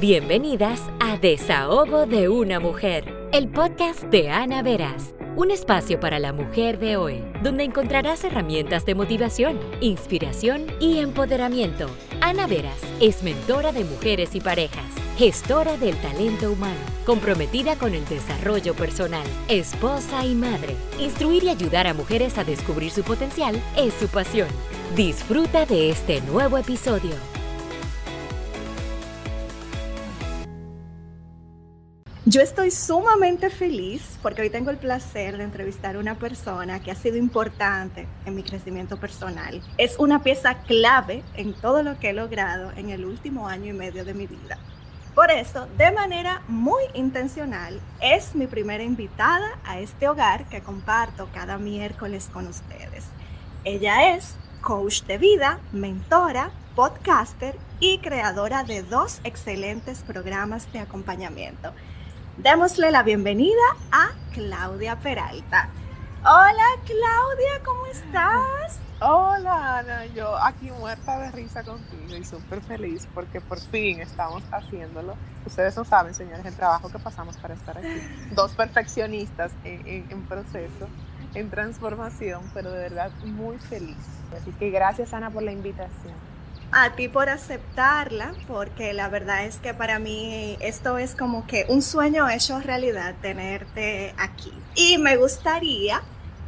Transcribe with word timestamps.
Bienvenidas 0.00 0.80
a 1.00 1.16
Desahogo 1.16 2.06
de 2.06 2.28
una 2.28 2.60
Mujer, 2.60 3.12
el 3.32 3.48
podcast 3.48 4.04
de 4.04 4.30
Ana 4.30 4.62
Veras, 4.62 5.12
un 5.34 5.50
espacio 5.50 5.98
para 5.98 6.20
la 6.20 6.32
mujer 6.32 6.78
de 6.78 6.96
hoy, 6.96 7.24
donde 7.42 7.64
encontrarás 7.64 8.22
herramientas 8.22 8.86
de 8.86 8.94
motivación, 8.94 9.58
inspiración 9.80 10.66
y 10.78 10.98
empoderamiento. 10.98 11.90
Ana 12.20 12.46
Veras 12.46 12.80
es 13.00 13.24
mentora 13.24 13.72
de 13.72 13.82
mujeres 13.82 14.36
y 14.36 14.40
parejas, 14.40 14.86
gestora 15.16 15.76
del 15.78 15.96
talento 15.96 16.52
humano, 16.52 16.78
comprometida 17.04 17.74
con 17.74 17.92
el 17.92 18.04
desarrollo 18.06 18.74
personal, 18.74 19.26
esposa 19.48 20.24
y 20.24 20.36
madre. 20.36 20.76
Instruir 21.00 21.42
y 21.42 21.48
ayudar 21.48 21.88
a 21.88 21.94
mujeres 21.94 22.38
a 22.38 22.44
descubrir 22.44 22.92
su 22.92 23.02
potencial 23.02 23.60
es 23.76 23.94
su 23.94 24.06
pasión. 24.06 24.48
Disfruta 24.94 25.66
de 25.66 25.90
este 25.90 26.20
nuevo 26.20 26.56
episodio. 26.56 27.37
Yo 32.30 32.42
estoy 32.42 32.70
sumamente 32.70 33.48
feliz 33.48 34.18
porque 34.20 34.42
hoy 34.42 34.50
tengo 34.50 34.68
el 34.68 34.76
placer 34.76 35.38
de 35.38 35.44
entrevistar 35.44 35.96
a 35.96 35.98
una 35.98 36.16
persona 36.16 36.78
que 36.78 36.90
ha 36.90 36.94
sido 36.94 37.16
importante 37.16 38.06
en 38.26 38.34
mi 38.34 38.42
crecimiento 38.42 39.00
personal. 39.00 39.62
Es 39.78 39.98
una 39.98 40.22
pieza 40.22 40.58
clave 40.64 41.22
en 41.36 41.54
todo 41.54 41.82
lo 41.82 41.98
que 41.98 42.10
he 42.10 42.12
logrado 42.12 42.70
en 42.76 42.90
el 42.90 43.06
último 43.06 43.48
año 43.48 43.70
y 43.70 43.72
medio 43.72 44.04
de 44.04 44.12
mi 44.12 44.26
vida. 44.26 44.58
Por 45.14 45.30
eso, 45.30 45.68
de 45.78 45.90
manera 45.90 46.42
muy 46.48 46.82
intencional, 46.92 47.80
es 48.02 48.34
mi 48.34 48.46
primera 48.46 48.84
invitada 48.84 49.58
a 49.64 49.80
este 49.80 50.06
hogar 50.06 50.46
que 50.50 50.60
comparto 50.60 51.30
cada 51.32 51.56
miércoles 51.56 52.28
con 52.30 52.46
ustedes. 52.46 53.06
Ella 53.64 54.14
es 54.14 54.34
coach 54.60 55.04
de 55.04 55.16
vida, 55.16 55.60
mentora, 55.72 56.50
podcaster 56.74 57.56
y 57.80 58.00
creadora 58.00 58.64
de 58.64 58.82
dos 58.82 59.22
excelentes 59.24 60.00
programas 60.00 60.70
de 60.74 60.80
acompañamiento 60.80 61.72
démosle 62.38 62.92
la 62.92 63.02
bienvenida 63.02 63.60
a 63.90 64.10
Claudia 64.32 64.96
Peralta. 64.96 65.68
Hola 66.20 66.64
Claudia, 66.84 67.62
¿cómo 67.64 67.86
estás? 67.86 68.78
Hola 69.00 69.78
Ana, 69.78 70.06
yo 70.06 70.36
aquí 70.36 70.70
muerta 70.70 71.18
de 71.18 71.30
risa 71.32 71.64
contigo 71.64 72.16
y 72.16 72.24
súper 72.24 72.60
feliz 72.60 73.08
porque 73.12 73.40
por 73.40 73.58
fin 73.58 74.00
estamos 74.00 74.42
haciéndolo. 74.52 75.16
Ustedes 75.46 75.76
no 75.76 75.84
saben, 75.84 76.14
señores, 76.14 76.44
el 76.44 76.54
trabajo 76.54 76.90
que 76.90 76.98
pasamos 76.98 77.36
para 77.38 77.54
estar 77.54 77.76
aquí. 77.76 78.00
Dos 78.32 78.52
perfeccionistas 78.52 79.52
en, 79.64 80.06
en 80.08 80.22
proceso, 80.22 80.88
en 81.34 81.50
transformación, 81.50 82.42
pero 82.54 82.70
de 82.70 82.78
verdad 82.78 83.10
muy 83.24 83.58
feliz. 83.58 83.96
Así 84.40 84.52
que 84.52 84.70
gracias 84.70 85.12
Ana 85.12 85.30
por 85.30 85.42
la 85.42 85.52
invitación 85.52 86.14
a 86.72 86.94
ti 86.94 87.08
por 87.08 87.28
aceptarla, 87.28 88.34
porque 88.46 88.92
la 88.92 89.08
verdad 89.08 89.44
es 89.44 89.56
que 89.56 89.74
para 89.74 89.98
mí 89.98 90.56
esto 90.60 90.98
es 90.98 91.14
como 91.14 91.46
que 91.46 91.64
un 91.68 91.82
sueño 91.82 92.28
hecho 92.28 92.60
realidad 92.60 93.14
tenerte 93.22 94.14
aquí. 94.18 94.52
Y 94.74 94.98
me 94.98 95.16
gustaría 95.16 96.02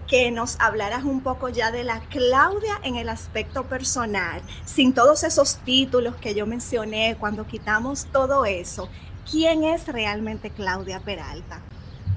que 0.06 0.30
nos 0.30 0.58
hablaras 0.60 1.04
un 1.04 1.22
poco 1.22 1.48
ya 1.48 1.70
de 1.70 1.84
la 1.84 2.00
Claudia 2.10 2.80
en 2.82 2.96
el 2.96 3.08
aspecto 3.08 3.64
personal, 3.64 4.42
sin 4.64 4.92
todos 4.92 5.22
esos 5.22 5.58
títulos 5.58 6.16
que 6.16 6.34
yo 6.34 6.46
mencioné, 6.46 7.16
cuando 7.18 7.46
quitamos 7.46 8.06
todo 8.06 8.44
eso. 8.44 8.88
¿Quién 9.30 9.62
es 9.62 9.86
realmente 9.86 10.50
Claudia 10.50 10.98
Peralta? 10.98 11.60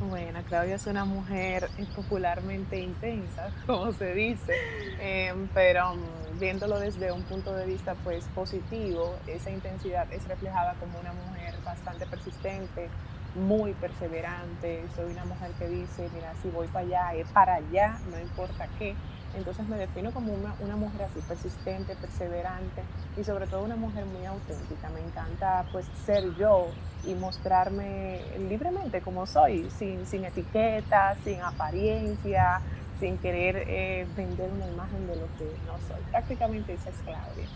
Bueno, 0.10 0.40
Claudia 0.48 0.76
es 0.76 0.88
una 0.88 1.06
mujer 1.06 1.70
popularmente 1.96 2.80
intensa, 2.80 3.52
como 3.66 3.92
se 3.94 4.14
dice, 4.14 4.54
em, 5.00 5.48
pero 5.54 5.96
mm, 5.96 6.40
viéndolo 6.40 6.80
desde 6.80 7.12
un 7.12 7.22
punto 7.24 7.54
de 7.54 7.66
vista 7.66 7.96
pues 8.04 8.26
positivo, 8.36 9.16
esa 9.28 9.50
intensidad 9.52 10.12
es 10.12 10.28
reflejada 10.28 10.76
como 10.80 11.00
una 11.00 11.14
mujer 11.14 11.54
bastante 11.64 12.06
persistente, 12.06 12.90
muy 13.36 13.74
perseverante, 13.74 14.84
soy 14.96 15.12
una 15.12 15.26
mujer 15.26 15.52
que 15.58 15.68
dice, 15.68 16.10
mira, 16.14 16.34
si 16.42 16.50
voy 16.50 16.68
para 16.68 16.86
allá, 16.86 17.14
es 17.16 17.28
para 17.30 17.56
allá, 17.56 18.00
no 18.12 18.20
importa 18.20 18.68
qué. 18.78 18.96
Entonces 19.36 19.68
me 19.68 19.78
defino 19.78 20.12
como 20.12 20.34
una, 20.34 20.76
mujer 20.76 21.04
así 21.04 21.20
persistente, 21.28 21.96
perseverante 21.96 22.84
y 23.18 23.24
sobre 23.24 23.48
todo 23.48 23.64
una 23.64 23.76
mujer 23.76 24.06
muy 24.06 24.26
auténtica. 24.26 24.90
Me 24.90 25.02
encanta 25.02 25.66
pues 25.72 25.86
ser 26.06 26.36
yo 26.36 26.68
y 27.06 27.16
mostrarme 27.16 28.22
libremente 28.50 29.02
como 29.02 29.26
soy, 29.26 29.70
sin, 29.78 30.06
sin 30.06 30.26
etiquetas, 30.26 31.18
sin 31.24 31.42
apariencia, 31.42 32.62
sin 33.00 33.18
querer 33.18 33.64
eh, 33.68 34.08
vender 34.16 34.50
una 34.52 34.68
imagen 34.68 35.08
de 35.08 35.16
lo 35.16 35.26
que 35.38 35.46
no 35.66 35.78
soy. 35.88 36.02
Prácticamente 36.12 36.74
esa 36.74 36.90
es 36.90 36.96
Claudia. 37.04 37.48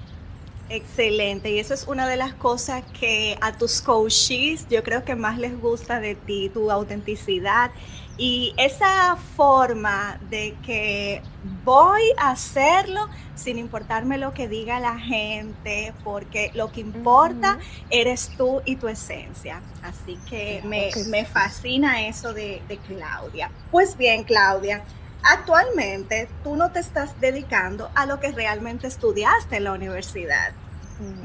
Excelente, 0.69 1.49
y 1.49 1.59
eso 1.59 1.73
es 1.73 1.87
una 1.87 2.09
de 2.09 2.17
las 2.17 2.33
cosas 2.33 2.83
que 2.99 3.37
a 3.39 3.57
tus 3.57 3.81
coaches 3.81 4.67
yo 4.69 4.83
creo 4.83 5.05
que 5.05 5.15
más 5.15 5.37
les 5.37 5.57
gusta 5.57 6.01
de 6.01 6.15
ti, 6.15 6.49
tu 6.53 6.69
autenticidad 6.69 7.71
y 8.17 8.53
esa 8.57 9.15
forma 9.35 10.19
de 10.29 10.55
que 10.65 11.21
voy 11.63 12.01
a 12.17 12.31
hacerlo 12.31 13.07
sin 13.35 13.59
importarme 13.59 14.17
lo 14.17 14.33
que 14.33 14.47
diga 14.47 14.79
la 14.79 14.97
gente, 14.97 15.93
porque 16.03 16.51
lo 16.55 16.71
que 16.71 16.81
importa 16.81 17.59
eres 17.91 18.31
tú 18.35 18.61
y 18.65 18.77
tu 18.77 18.87
esencia. 18.87 19.61
Así 19.83 20.17
que 20.27 20.61
me, 20.65 21.25
fascina 21.25 22.07
eso 22.07 22.33
de, 22.33 22.61
de 22.67 22.77
Claudia. 22.77 23.51
Pues 23.69 23.95
bien, 23.95 24.23
Claudia, 24.23 24.83
actualmente 25.21 26.27
tú 26.43 26.55
no 26.55 26.71
te 26.71 26.79
estás 26.79 27.19
dedicando 27.21 27.91
a 27.93 28.07
lo 28.07 28.19
que 28.19 28.31
realmente 28.31 28.87
estudiaste 28.87 29.57
en 29.57 29.65
la 29.65 29.73
universidad. 29.73 30.53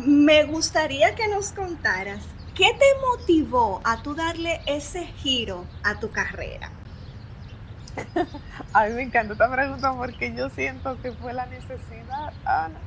Me 0.04 0.44
gustaría 0.44 1.14
que 1.14 1.28
nos 1.28 1.52
contaras 1.52 2.20
qué 2.54 2.66
te 2.78 3.00
motivó 3.00 3.80
a 3.84 4.02
tú 4.02 4.14
darle 4.14 4.60
ese 4.66 5.06
giro 5.06 5.64
a 5.82 5.98
tu 5.98 6.10
carrera. 6.10 6.70
A 8.72 8.86
mí 8.86 8.94
me 8.94 9.02
encanta 9.02 9.34
esta 9.34 9.50
pregunta 9.50 9.92
porque 9.92 10.32
yo 10.34 10.48
siento 10.50 11.00
que 11.00 11.12
fue 11.12 11.32
la 11.32 11.46
necesidad, 11.46 12.32
Ana. 12.44 12.78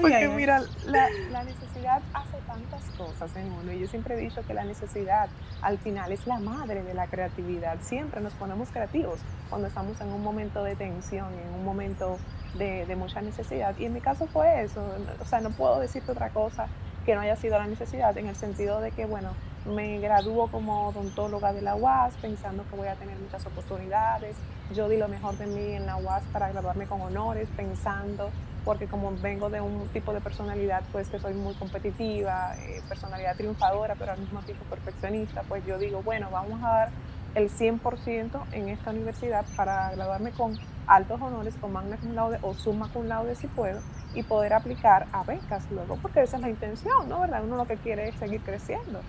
porque 0.00 0.28
mira, 0.28 0.62
la, 0.86 1.08
la, 1.30 1.44
necesidad 1.44 2.00
hace 2.12 2.38
tantas 2.46 2.82
cosas 2.96 3.34
en 3.36 3.52
uno 3.52 3.72
y 3.72 3.80
yo 3.80 3.86
siempre 3.86 4.14
he 4.14 4.18
dicho 4.18 4.42
que 4.46 4.54
la 4.54 4.64
necesidad 4.64 5.28
al 5.62 5.78
final 5.78 6.12
es 6.12 6.26
la 6.26 6.38
madre 6.38 6.82
de 6.82 6.94
la 6.94 7.06
creatividad. 7.06 7.78
Siempre 7.80 8.20
nos 8.20 8.32
ponemos 8.34 8.70
creativos 8.70 9.20
cuando 9.50 9.68
estamos 9.68 10.00
en 10.00 10.08
un 10.08 10.22
momento 10.22 10.62
de 10.64 10.76
tensión, 10.76 11.28
en 11.32 11.54
un 11.54 11.64
momento 11.64 12.18
de, 12.54 12.86
de 12.86 12.96
mucha 12.96 13.20
necesidad. 13.20 13.76
Y 13.78 13.86
en 13.86 13.92
mi 13.92 14.00
caso 14.00 14.26
fue 14.26 14.62
eso. 14.62 14.82
O 15.20 15.24
sea, 15.24 15.40
no 15.40 15.50
puedo 15.50 15.80
decirte 15.80 16.12
otra 16.12 16.30
cosa 16.30 16.66
que 17.04 17.14
no 17.14 17.20
haya 17.20 17.36
sido 17.36 17.58
la 17.58 17.66
necesidad 17.66 18.16
en 18.16 18.28
el 18.28 18.36
sentido 18.36 18.80
de 18.80 18.90
que, 18.90 19.04
bueno, 19.04 19.30
me 19.66 19.98
graduó 19.98 20.48
como 20.48 20.88
odontóloga 20.88 21.52
de 21.52 21.62
la 21.62 21.74
UAS 21.74 22.14
pensando 22.20 22.64
que 22.68 22.76
voy 22.76 22.88
a 22.88 22.94
tener 22.94 23.16
muchas 23.18 23.44
oportunidades. 23.46 24.36
Yo 24.72 24.88
di 24.88 24.96
lo 24.96 25.08
mejor 25.08 25.36
de 25.36 25.46
mí 25.46 25.72
en 25.74 25.84
la 25.84 25.96
UAS 25.96 26.24
para 26.32 26.48
graduarme 26.48 26.86
con 26.86 27.00
honores, 27.02 27.48
pensando, 27.54 28.30
porque 28.64 28.86
como 28.86 29.14
vengo 29.18 29.50
de 29.50 29.60
un 29.60 29.86
tipo 29.88 30.12
de 30.14 30.22
personalidad, 30.22 30.82
pues 30.90 31.08
que 31.08 31.18
soy 31.18 31.34
muy 31.34 31.54
competitiva, 31.54 32.54
eh, 32.58 32.82
personalidad 32.88 33.36
triunfadora, 33.36 33.94
pero 33.94 34.12
al 34.12 34.20
mismo 34.20 34.40
tiempo 34.40 34.64
perfeccionista, 34.64 35.42
pues 35.42 35.64
yo 35.66 35.78
digo, 35.78 36.02
bueno, 36.02 36.30
vamos 36.30 36.62
a 36.62 36.68
dar 36.68 36.88
el 37.34 37.50
100% 37.50 38.46
en 38.52 38.68
esta 38.70 38.90
universidad 38.90 39.44
para 39.54 39.90
graduarme 39.90 40.30
con 40.32 40.58
altos 40.86 41.20
honores, 41.20 41.54
con 41.60 41.72
magna 41.72 41.98
cum 41.98 42.14
laude 42.14 42.38
o 42.40 42.54
summa 42.54 42.88
cum 42.88 43.06
laude 43.06 43.34
si 43.34 43.48
puedo, 43.48 43.80
y 44.14 44.22
poder 44.22 44.54
aplicar 44.54 45.08
a 45.12 45.24
becas 45.24 45.70
luego, 45.70 45.98
porque 46.00 46.22
esa 46.22 46.36
es 46.36 46.42
la 46.42 46.48
intención, 46.48 47.06
¿no? 47.08 47.20
¿Verdad? 47.20 47.44
Uno 47.44 47.56
lo 47.56 47.66
que 47.66 47.76
quiere 47.76 48.08
es 48.08 48.14
seguir 48.16 48.40
creciendo. 48.42 49.00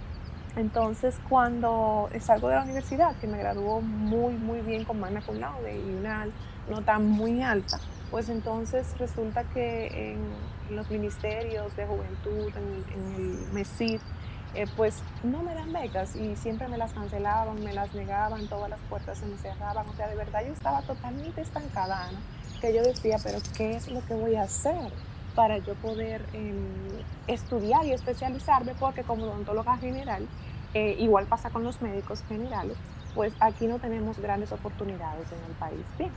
Entonces, 0.56 1.20
cuando 1.28 2.10
salgo 2.20 2.48
de 2.48 2.56
la 2.56 2.64
universidad, 2.64 3.16
que 3.18 3.28
me 3.28 3.38
graduó 3.38 3.82
muy, 3.82 4.34
muy 4.36 4.62
bien 4.62 4.86
con 4.86 5.00
magna 5.00 5.22
cum 5.22 5.38
laude 5.38 5.78
y 5.78 5.96
una 5.96 6.28
nota 6.70 6.98
muy 6.98 7.42
alta, 7.44 7.78
pues 8.10 8.30
entonces 8.30 8.98
resulta 8.98 9.44
que 9.44 10.14
en 10.14 10.76
los 10.76 10.90
ministerios 10.90 11.76
de 11.76 11.86
juventud, 11.86 12.54
en, 12.56 13.16
el 13.16 13.54
MESID, 13.54 14.00
eh, 14.54 14.66
pues 14.78 15.04
no 15.24 15.44
me 15.44 15.54
dan 15.54 15.74
becas 15.74 16.16
y 16.16 16.38
siempre 16.38 16.70
me 16.70 16.78
las 16.78 16.94
cancelaban, 16.94 17.62
me 17.62 17.74
las 17.74 17.94
negaban, 17.94 18.48
todas 18.48 18.70
las 18.70 18.80
puertas 18.90 19.18
se 19.18 19.26
me 19.26 19.38
cerraban. 19.38 19.88
O 19.90 19.94
sea, 19.94 20.08
de 20.08 20.16
verdad 20.16 20.46
yo 20.46 20.54
estaba 20.54 20.82
totalmente 20.84 21.42
estancada, 21.42 22.10
que 22.62 22.74
yo 22.74 22.82
decía, 22.82 23.18
pero 23.22 23.40
¿qué 23.58 23.76
es 23.76 23.92
lo 23.92 24.06
que 24.06 24.14
voy 24.14 24.36
a 24.36 24.44
hacer? 24.44 24.92
Para 25.36 25.58
yo 25.60 25.76
poder 25.76 26.26
em, 26.34 26.56
estudiar 27.28 27.86
y 27.86 27.92
especializarme, 27.92 28.74
porque 28.80 29.04
como 29.04 29.26
odontóloga 29.26 29.78
general, 29.78 30.28
eh, 30.74 30.96
igual 31.00 31.26
pasa 31.26 31.50
con 31.50 31.64
los 31.64 31.82
médicos 31.82 32.24
generales, 32.28 32.78
pues 33.14 33.34
aquí 33.40 33.68
no 33.68 33.80
tenemos 33.80 34.20
grandes 34.20 34.52
oportunidades 34.52 35.28
en 35.32 35.52
el 35.52 35.58
país. 35.58 35.86
Bien. 35.98 36.12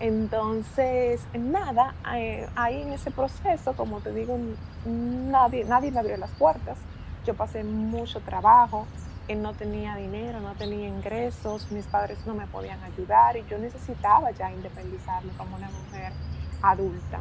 Entonces, 0.00 1.26
nada, 1.32 1.94
eh, 2.16 2.48
ahí 2.56 2.82
en 2.82 2.92
ese 2.92 3.10
proceso, 3.10 3.74
como 3.74 4.00
te 4.00 4.12
digo, 4.12 4.36
nadie, 4.84 5.64
nadie 5.64 5.92
me 5.92 6.00
abrió 6.00 6.16
las 6.16 6.30
puertas. 6.32 6.78
Yo 7.24 7.34
pasé 7.34 7.62
mucho 7.62 8.20
trabajo, 8.20 8.86
eh, 9.28 9.36
no 9.36 9.54
tenía 9.54 9.96
dinero, 9.96 10.40
no 10.40 10.54
tenía 10.54 10.88
ingresos, 10.88 11.70
mis 11.70 11.86
padres 11.86 12.18
no 12.26 12.34
me 12.34 12.46
podían 12.46 12.82
ayudar 12.82 13.36
y 13.36 13.44
yo 13.48 13.56
necesitaba 13.58 14.32
ya 14.32 14.52
independizarme 14.52 15.32
como 15.38 15.56
una 15.56 15.70
mujer 15.70 16.12
adulta. 16.60 17.20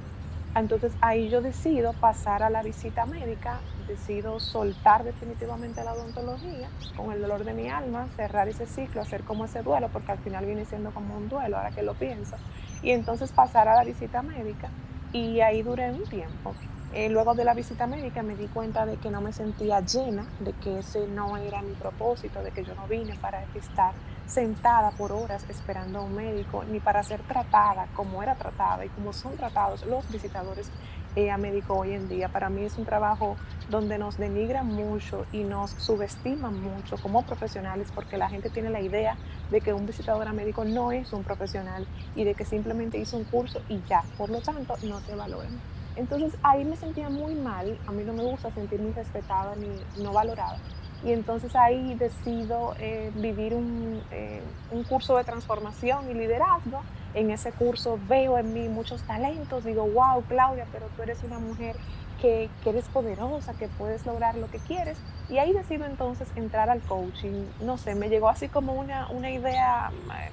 Entonces 0.56 0.94
ahí 1.02 1.30
yo 1.30 1.42
decido 1.42 1.94
pasar 1.94 2.44
a 2.44 2.50
la 2.50 2.62
visita 2.62 3.06
médica, 3.06 3.60
decido 3.88 4.40
soltar 4.40 5.04
definitivamente 5.04 5.84
la 5.84 5.94
odontología 5.94 6.70
con 6.96 7.12
el 7.12 7.22
dolor 7.22 7.44
de 7.44 7.54
mi 7.54 7.70
alma, 7.70 8.08
cerrar 8.16 8.48
ese 8.48 8.68
ciclo, 8.68 9.02
hacer 9.02 9.24
como 9.24 9.46
ese 9.46 9.64
duelo, 9.64 9.90
porque 9.92 10.12
al 10.12 10.20
final 10.20 10.46
viene 10.46 10.66
siendo 10.66 10.92
como 10.92 11.18
un 11.18 11.28
duelo, 11.28 11.58
ahora 11.58 11.72
que 11.72 11.82
lo 11.82 11.96
pienso, 11.96 12.36
y 12.84 12.92
entonces 12.92 13.32
pasar 13.32 13.68
a 13.68 13.76
la 13.76 13.84
visita 13.84 14.22
médica 14.22 14.70
y 15.12 15.40
ahí 15.42 15.64
duré 15.64 15.92
un 15.92 16.04
tiempo. 16.04 16.54
Eh, 16.94 17.10
luego 17.10 17.34
de 17.34 17.44
la 17.44 17.56
visita 17.56 17.88
médica 17.88 18.22
me 18.22 18.36
di 18.36 18.46
cuenta 18.46 18.86
de 18.86 18.98
que 18.98 19.10
no 19.10 19.20
me 19.22 19.34
sentía 19.34 19.80
llena, 19.80 20.28
de 20.40 20.54
que 20.54 20.80
ese 20.80 21.08
no 21.08 21.38
era 21.38 21.64
mi 21.64 21.74
propósito, 21.74 22.44
de 22.44 22.52
que 22.52 22.64
yo 22.64 22.76
no 22.76 22.86
vine 22.88 23.16
para 23.16 23.44
estar 23.56 23.94
sentada 24.26 24.92
por 24.92 25.12
horas 25.12 25.46
esperando 25.50 26.00
a 26.00 26.02
un 26.02 26.16
médico, 26.16 26.64
ni 26.64 26.80
para 26.80 27.04
ser 27.04 27.22
tratada 27.22 27.88
como 27.96 28.24
era 28.24 28.36
tratada 28.36 28.86
y 28.86 28.90
como 28.90 29.14
son 29.14 29.36
tratados 29.38 29.86
los 29.86 30.10
visitadores 30.12 30.72
eh, 31.16 31.30
a 31.30 31.38
médico 31.38 31.76
hoy 31.76 31.94
en 31.94 32.10
día. 32.10 32.30
Para 32.30 32.50
mí 32.50 32.64
es 32.64 32.78
un 32.78 32.86
trabajo 32.86 33.38
donde 33.70 33.98
nos 33.98 34.18
denigran 34.18 34.66
mucho 34.66 35.26
y 35.32 35.44
nos 35.44 35.72
subestiman 35.72 36.60
mucho 36.60 36.98
como 36.98 37.24
profesionales 37.24 37.90
porque 37.94 38.18
la 38.18 38.30
gente 38.30 38.50
tiene 38.50 38.70
la 38.70 38.82
idea 38.82 39.16
de 39.52 39.62
que 39.62 39.74
un 39.74 39.86
visitador 39.86 40.28
a 40.28 40.34
médico 40.34 40.66
no 40.66 40.92
es 40.92 41.14
un 41.14 41.24
profesional 41.24 41.86
y 42.16 42.24
de 42.24 42.34
que 42.34 42.46
simplemente 42.46 42.98
hizo 42.98 43.18
un 43.18 43.26
curso 43.26 43.62
y 43.70 43.82
ya, 43.84 44.04
por 44.18 44.30
lo 44.30 44.42
tanto 44.42 44.76
no 44.84 45.00
te 45.02 45.14
valoran. 45.14 45.60
Entonces 45.96 46.36
ahí 46.42 46.66
me 46.66 46.76
sentía 46.76 47.10
muy 47.10 47.36
mal, 47.36 47.78
a 47.86 47.92
mí 47.92 48.04
no 48.04 48.14
me 48.14 48.24
gusta 48.24 48.50
sentirme 48.50 48.92
respetada 48.94 49.56
ni 49.56 50.04
no 50.04 50.12
valorada. 50.12 50.58
Y 51.04 51.12
entonces 51.12 51.56
ahí 51.56 51.96
decido 51.96 52.76
eh, 52.80 53.12
vivir 53.16 53.54
un, 53.54 54.02
eh, 54.12 54.42
un, 54.72 54.84
curso 54.84 55.18
de 55.18 55.24
transformación 55.24 56.10
y 56.10 56.14
liderazgo. 56.14 56.82
En 57.14 57.30
ese 57.30 57.52
curso 57.52 58.00
veo 58.08 58.38
en 58.38 58.54
mí 58.54 58.70
muchos 58.70 59.04
talentos, 59.04 59.66
digo, 59.66 59.86
wow, 59.86 60.24
Claudia, 60.24 60.66
pero 60.72 60.88
tú 60.96 61.04
eres 61.04 61.22
una 61.24 61.40
mujer 61.40 61.76
que, 62.22 62.50
que, 62.64 62.70
eres 62.70 62.88
poderosa, 62.88 63.54
que 63.54 63.68
puedes 63.68 64.06
lograr 64.06 64.36
lo 64.36 64.50
que 64.50 64.60
quieres. 64.60 64.98
Y 65.30 65.38
ahí 65.38 65.52
decido 65.52 65.86
entonces 65.86 66.28
entrar 66.36 66.70
al 66.70 66.82
coaching. 66.82 67.46
No 67.62 67.78
sé, 67.78 67.96
me 67.96 68.10
llegó 68.10 68.30
así 68.30 68.48
como 68.48 68.74
una, 68.74 69.10
una 69.10 69.30
idea, 69.30 69.92
eh, 69.92 70.32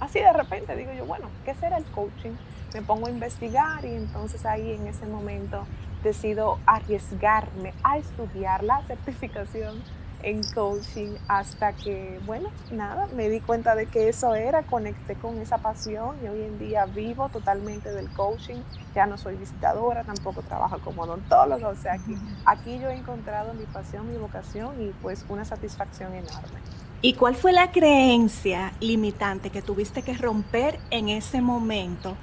así 0.00 0.20
de 0.20 0.32
repente, 0.32 0.76
digo 0.76 0.92
yo, 0.92 1.06
bueno, 1.06 1.28
¿qué 1.44 1.54
será 1.54 1.78
el 1.78 1.84
coaching? 1.86 2.34
me 2.74 2.82
pongo 2.82 3.06
a 3.06 3.10
investigar 3.10 3.84
y 3.84 3.94
entonces 3.94 4.44
ahí 4.44 4.72
en 4.72 4.86
ese 4.86 5.06
momento 5.06 5.66
decido 6.02 6.58
arriesgarme 6.66 7.74
a 7.82 7.98
estudiar 7.98 8.62
la 8.64 8.82
certificación 8.82 9.82
en 10.22 10.42
coaching 10.52 11.14
hasta 11.28 11.72
que, 11.72 12.18
bueno, 12.26 12.50
nada, 12.72 13.08
me 13.14 13.28
di 13.28 13.40
cuenta 13.40 13.74
de 13.74 13.86
que 13.86 14.08
eso 14.08 14.34
era, 14.34 14.62
conecté 14.62 15.14
con 15.14 15.38
esa 15.38 15.58
pasión 15.58 16.16
y 16.22 16.28
hoy 16.28 16.42
en 16.42 16.58
día 16.58 16.86
vivo 16.86 17.28
totalmente 17.28 17.92
del 17.92 18.10
coaching, 18.10 18.60
ya 18.94 19.06
no 19.06 19.16
soy 19.16 19.36
visitadora, 19.36 20.02
tampoco 20.04 20.42
trabajo 20.42 20.78
como 20.80 21.02
odontóloga, 21.02 21.68
o 21.68 21.76
sea, 21.76 21.94
aquí, 21.94 22.16
aquí 22.44 22.78
yo 22.80 22.88
he 22.88 22.96
encontrado 22.96 23.54
mi 23.54 23.64
pasión, 23.66 24.10
mi 24.10 24.18
vocación 24.18 24.74
y 24.82 24.90
pues 25.02 25.24
una 25.28 25.44
satisfacción 25.44 26.12
enorme. 26.14 26.58
¿Y 27.00 27.14
cuál 27.14 27.36
fue 27.36 27.52
la 27.52 27.70
creencia 27.70 28.72
limitante 28.80 29.50
que 29.50 29.62
tuviste 29.62 30.02
que 30.02 30.14
romper 30.14 30.80
en 30.90 31.08
ese 31.08 31.40
momento 31.40 32.16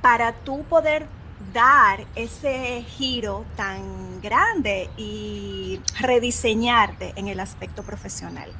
para 0.00 0.32
tú 0.32 0.62
poder 0.64 1.08
dar 1.52 2.04
ese 2.14 2.82
giro 2.82 3.44
tan 3.56 4.20
grande 4.20 4.88
y 4.96 5.80
rediseñarte 6.00 7.12
en 7.16 7.28
el 7.28 7.40
aspecto 7.40 7.82
profesional? 7.82 8.50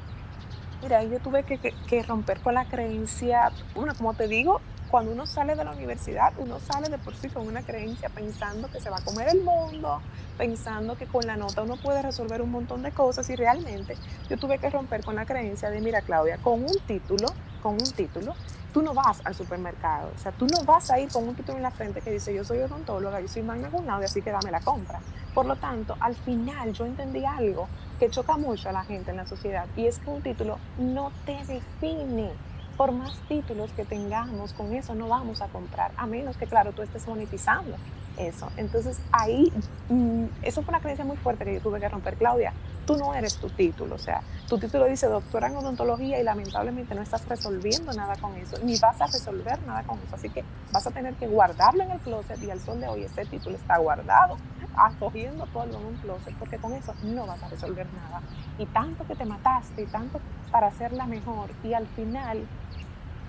Mira, 0.81 1.03
yo 1.03 1.19
tuve 1.19 1.43
que, 1.43 2.03
romper 2.03 2.39
con 2.41 2.53
la 2.53 2.65
creencia, 2.65 3.51
bueno, 3.73 3.93
como 3.95 4.13
te 4.13 4.27
digo, 4.27 4.61
cuando 4.91 5.11
uno 5.11 5.25
sale 5.25 5.55
de 5.55 5.65
la 5.65 5.71
universidad, 5.71 6.33
uno 6.37 6.59
sale 6.59 6.89
de 6.89 6.97
por 6.99 7.15
sí 7.15 7.27
con 7.29 7.47
una 7.47 7.63
creencia 7.63 8.09
pensando 8.09 8.69
que 8.69 8.79
se 8.79 8.89
va 8.89 8.97
a 8.97 9.01
comer 9.01 9.29
el 9.29 9.41
mundo, 9.41 9.99
pensando 10.37 10.95
que 10.95 11.07
con 11.07 11.25
la 11.25 11.37
nota 11.37 11.63
uno 11.63 11.77
puede 11.77 12.01
resolver 12.01 12.41
un 12.41 12.51
montón 12.51 12.83
de 12.83 12.91
cosas 12.91 13.27
y 13.29 13.35
realmente 13.35 13.97
yo 14.29 14.37
tuve 14.37 14.59
que 14.59 14.69
romper 14.69 15.03
con 15.03 15.15
la 15.15 15.25
creencia 15.25 15.69
de, 15.71 15.81
mira 15.81 16.01
Claudia, 16.01 16.37
con 16.37 16.61
un 16.61 16.79
título, 16.85 17.29
con 17.63 17.73
un 17.73 17.91
título, 17.91 18.35
tú 18.75 18.81
no 18.81 18.93
vas 18.93 19.21
al 19.23 19.33
supermercado, 19.33 20.11
o 20.13 20.19
sea, 20.19 20.33
tú 20.33 20.45
no 20.47 20.61
vas 20.65 20.91
a 20.91 20.99
ir 20.99 21.09
con 21.09 21.25
un 21.25 21.33
título 21.33 21.55
en 21.55 21.63
la 21.63 21.71
frente 21.71 22.01
que 22.01 22.11
dice 22.11 22.33
yo 22.33 22.43
soy 22.43 22.57
odontóloga, 22.57 23.21
yo 23.21 23.27
soy 23.29 23.41
magna 23.41 23.69
cum 23.69 23.85
laude, 23.85 24.03
así 24.03 24.21
que 24.21 24.31
dame 24.31 24.51
la 24.51 24.59
compra. 24.59 24.99
Por 25.33 25.45
lo 25.45 25.55
tanto, 25.55 25.95
al 25.97 26.13
final 26.13 26.73
yo 26.73 26.85
entendí 26.85 27.23
algo 27.23 27.69
que 27.97 28.09
choca 28.09 28.35
mucho 28.35 28.67
a 28.67 28.73
la 28.73 28.83
gente 28.83 29.11
en 29.11 29.17
la 29.17 29.25
sociedad 29.25 29.65
y 29.77 29.85
es 29.85 29.99
que 29.99 30.09
un 30.09 30.21
título 30.21 30.59
no 30.77 31.13
te 31.25 31.37
define. 31.45 32.31
Por 32.77 32.91
más 32.91 33.17
títulos 33.27 33.71
que 33.71 33.85
tengamos, 33.85 34.53
con 34.53 34.73
eso 34.73 34.95
no 34.95 35.07
vamos 35.07 35.41
a 35.41 35.47
comprar, 35.47 35.91
a 35.95 36.05
menos 36.05 36.35
que, 36.37 36.45
claro, 36.45 36.73
tú 36.73 36.81
estés 36.81 37.07
monetizando 37.07 37.77
eso. 38.17 38.49
Entonces 38.57 38.99
ahí, 39.11 39.51
mm, 39.89 40.25
eso 40.43 40.61
fue 40.61 40.71
una 40.71 40.81
creencia 40.81 41.05
muy 41.05 41.17
fuerte 41.17 41.45
que 41.45 41.55
yo 41.55 41.61
tuve 41.61 41.79
que 41.79 41.89
romper, 41.89 42.15
Claudia. 42.15 42.53
Tú 42.85 42.97
no 42.97 43.15
eres 43.15 43.37
tu 43.37 43.49
título, 43.49 43.95
o 43.95 43.97
sea, 43.97 44.21
tu 44.47 44.59
título 44.59 44.85
dice 44.85 45.07
doctora 45.07 45.47
en 45.47 45.55
odontología 45.55 46.19
y 46.19 46.23
lamentablemente 46.23 46.93
no 46.93 47.01
estás 47.01 47.27
resolviendo 47.27 47.91
nada 47.93 48.15
con 48.17 48.35
eso, 48.35 48.57
ni 48.63 48.77
vas 48.77 49.01
a 49.01 49.07
resolver 49.07 49.59
nada 49.65 49.83
con 49.83 49.97
eso. 50.05 50.15
Así 50.15 50.29
que 50.29 50.43
vas 50.71 50.85
a 50.85 50.91
tener 50.91 51.15
que 51.15 51.27
guardarlo 51.27 51.83
en 51.83 51.91
el 51.91 51.99
closet 51.99 52.41
y 52.43 52.51
al 52.51 52.59
sol 52.59 52.79
de 52.79 52.87
hoy 52.87 53.03
ese 53.03 53.25
título 53.25 53.55
está 53.55 53.77
guardado, 53.77 54.37
acogiendo 54.77 55.45
polvo 55.47 55.77
en 55.77 55.85
un 55.85 55.95
closet, 55.95 56.35
porque 56.35 56.57
con 56.57 56.73
eso 56.73 56.93
no 57.03 57.25
vas 57.25 57.41
a 57.43 57.49
resolver 57.49 57.87
nada. 57.93 58.21
Y 58.57 58.65
tanto 58.67 59.05
que 59.05 59.15
te 59.15 59.25
mataste 59.25 59.83
y 59.83 59.85
tanto 59.87 60.19
para 60.51 60.67
hacerla 60.67 61.05
mejor 61.05 61.49
y 61.63 61.73
al 61.73 61.87
final 61.87 62.45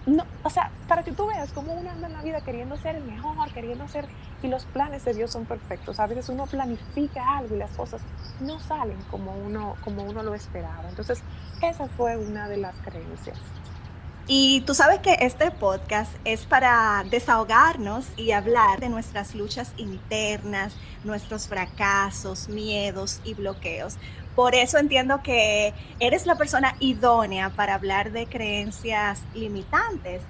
no, 0.07 0.25
o 0.45 0.51
sea, 0.51 0.71
para 0.87 1.03
que 1.03 1.11
tú 1.11 1.27
veas 1.27 1.53
cómo 1.53 1.73
uno 1.73 1.91
anda 1.91 2.07
en 2.07 2.13
la 2.13 2.23
vida 2.23 2.41
queriendo 2.41 2.77
ser 2.77 2.95
el 2.95 3.05
mejor, 3.05 3.53
queriendo 3.53 3.89
ser, 3.89 4.07
y 4.41 4.47
los 4.47 4.65
planes 4.67 5.05
de 5.05 5.15
Dios 5.15 5.33
son 5.33 5.47
perfectos. 5.47 5.99
A 5.99 6.07
veces 6.07 6.29
uno 6.29 6.47
planifica 6.47 7.39
algo 7.39 7.57
y 7.57 7.59
las 7.59 7.73
cosas 7.73 8.01
no 8.41 8.61
salen 8.61 8.99
como 9.11 9.37
uno, 9.37 9.75
como 9.83 10.05
uno 10.05 10.23
lo 10.23 10.35
esperaba. 10.35 10.89
Entonces, 10.89 11.23
esa 11.61 11.89
fue 11.89 12.17
una 12.17 12.49
de 12.49 12.59
las 12.59 12.77
creencias. 12.77 13.37
Y 14.29 14.63
tú 14.63 14.75
sabes 14.75 14.99
que 14.99 15.17
este 15.21 15.53
podcast 15.53 16.13
es 16.25 16.47
para 16.47 17.05
desahogarnos 17.09 18.07
y 18.17 18.33
hablar 18.33 18.81
de 18.81 18.89
nuestras 18.89 19.37
luchas 19.37 19.73
internas, 19.77 20.75
nuestros 21.05 21.47
fracasos, 21.47 22.49
miedos 22.49 23.21
y 23.23 23.35
bloqueos. 23.35 23.99
Por 24.35 24.57
eso 24.57 24.79
entiendo 24.79 25.23
que 25.23 25.73
eres 26.01 26.27
la 26.27 26.35
persona 26.35 26.75
idónea 26.81 27.51
para 27.51 27.75
hablar 27.75 28.11
de 28.11 28.27
creencias 28.27 29.23
limitantes. 29.33 30.23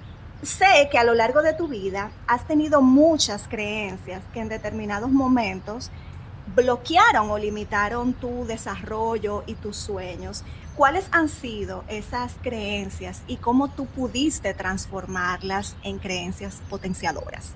Sé 0.43 0.87
que 0.91 0.99
a 0.99 1.03
lo 1.03 1.15
largo 1.15 1.41
de 1.41 1.53
tu 1.53 1.67
vida 1.67 2.11
has 2.27 2.45
tenido 2.45 2.83
muchas 2.83 3.47
creencias 3.47 4.21
que 4.31 4.41
en 4.41 4.49
determinados 4.49 5.09
momentos 5.09 5.89
bloquearon 6.55 7.31
o 7.31 7.37
limitaron 7.39 8.13
tu 8.13 8.45
desarrollo 8.45 9.43
y 9.47 9.55
tus 9.55 9.75
sueños. 9.75 10.43
¿Cuáles 10.77 11.09
han 11.11 11.27
sido 11.27 11.83
esas 11.87 12.35
creencias 12.43 13.23
y 13.25 13.37
cómo 13.37 13.67
tú 13.67 13.87
pudiste 13.87 14.53
transformarlas 14.53 15.75
en 15.83 15.97
creencias 15.97 16.61
potenciadoras? 16.69 17.53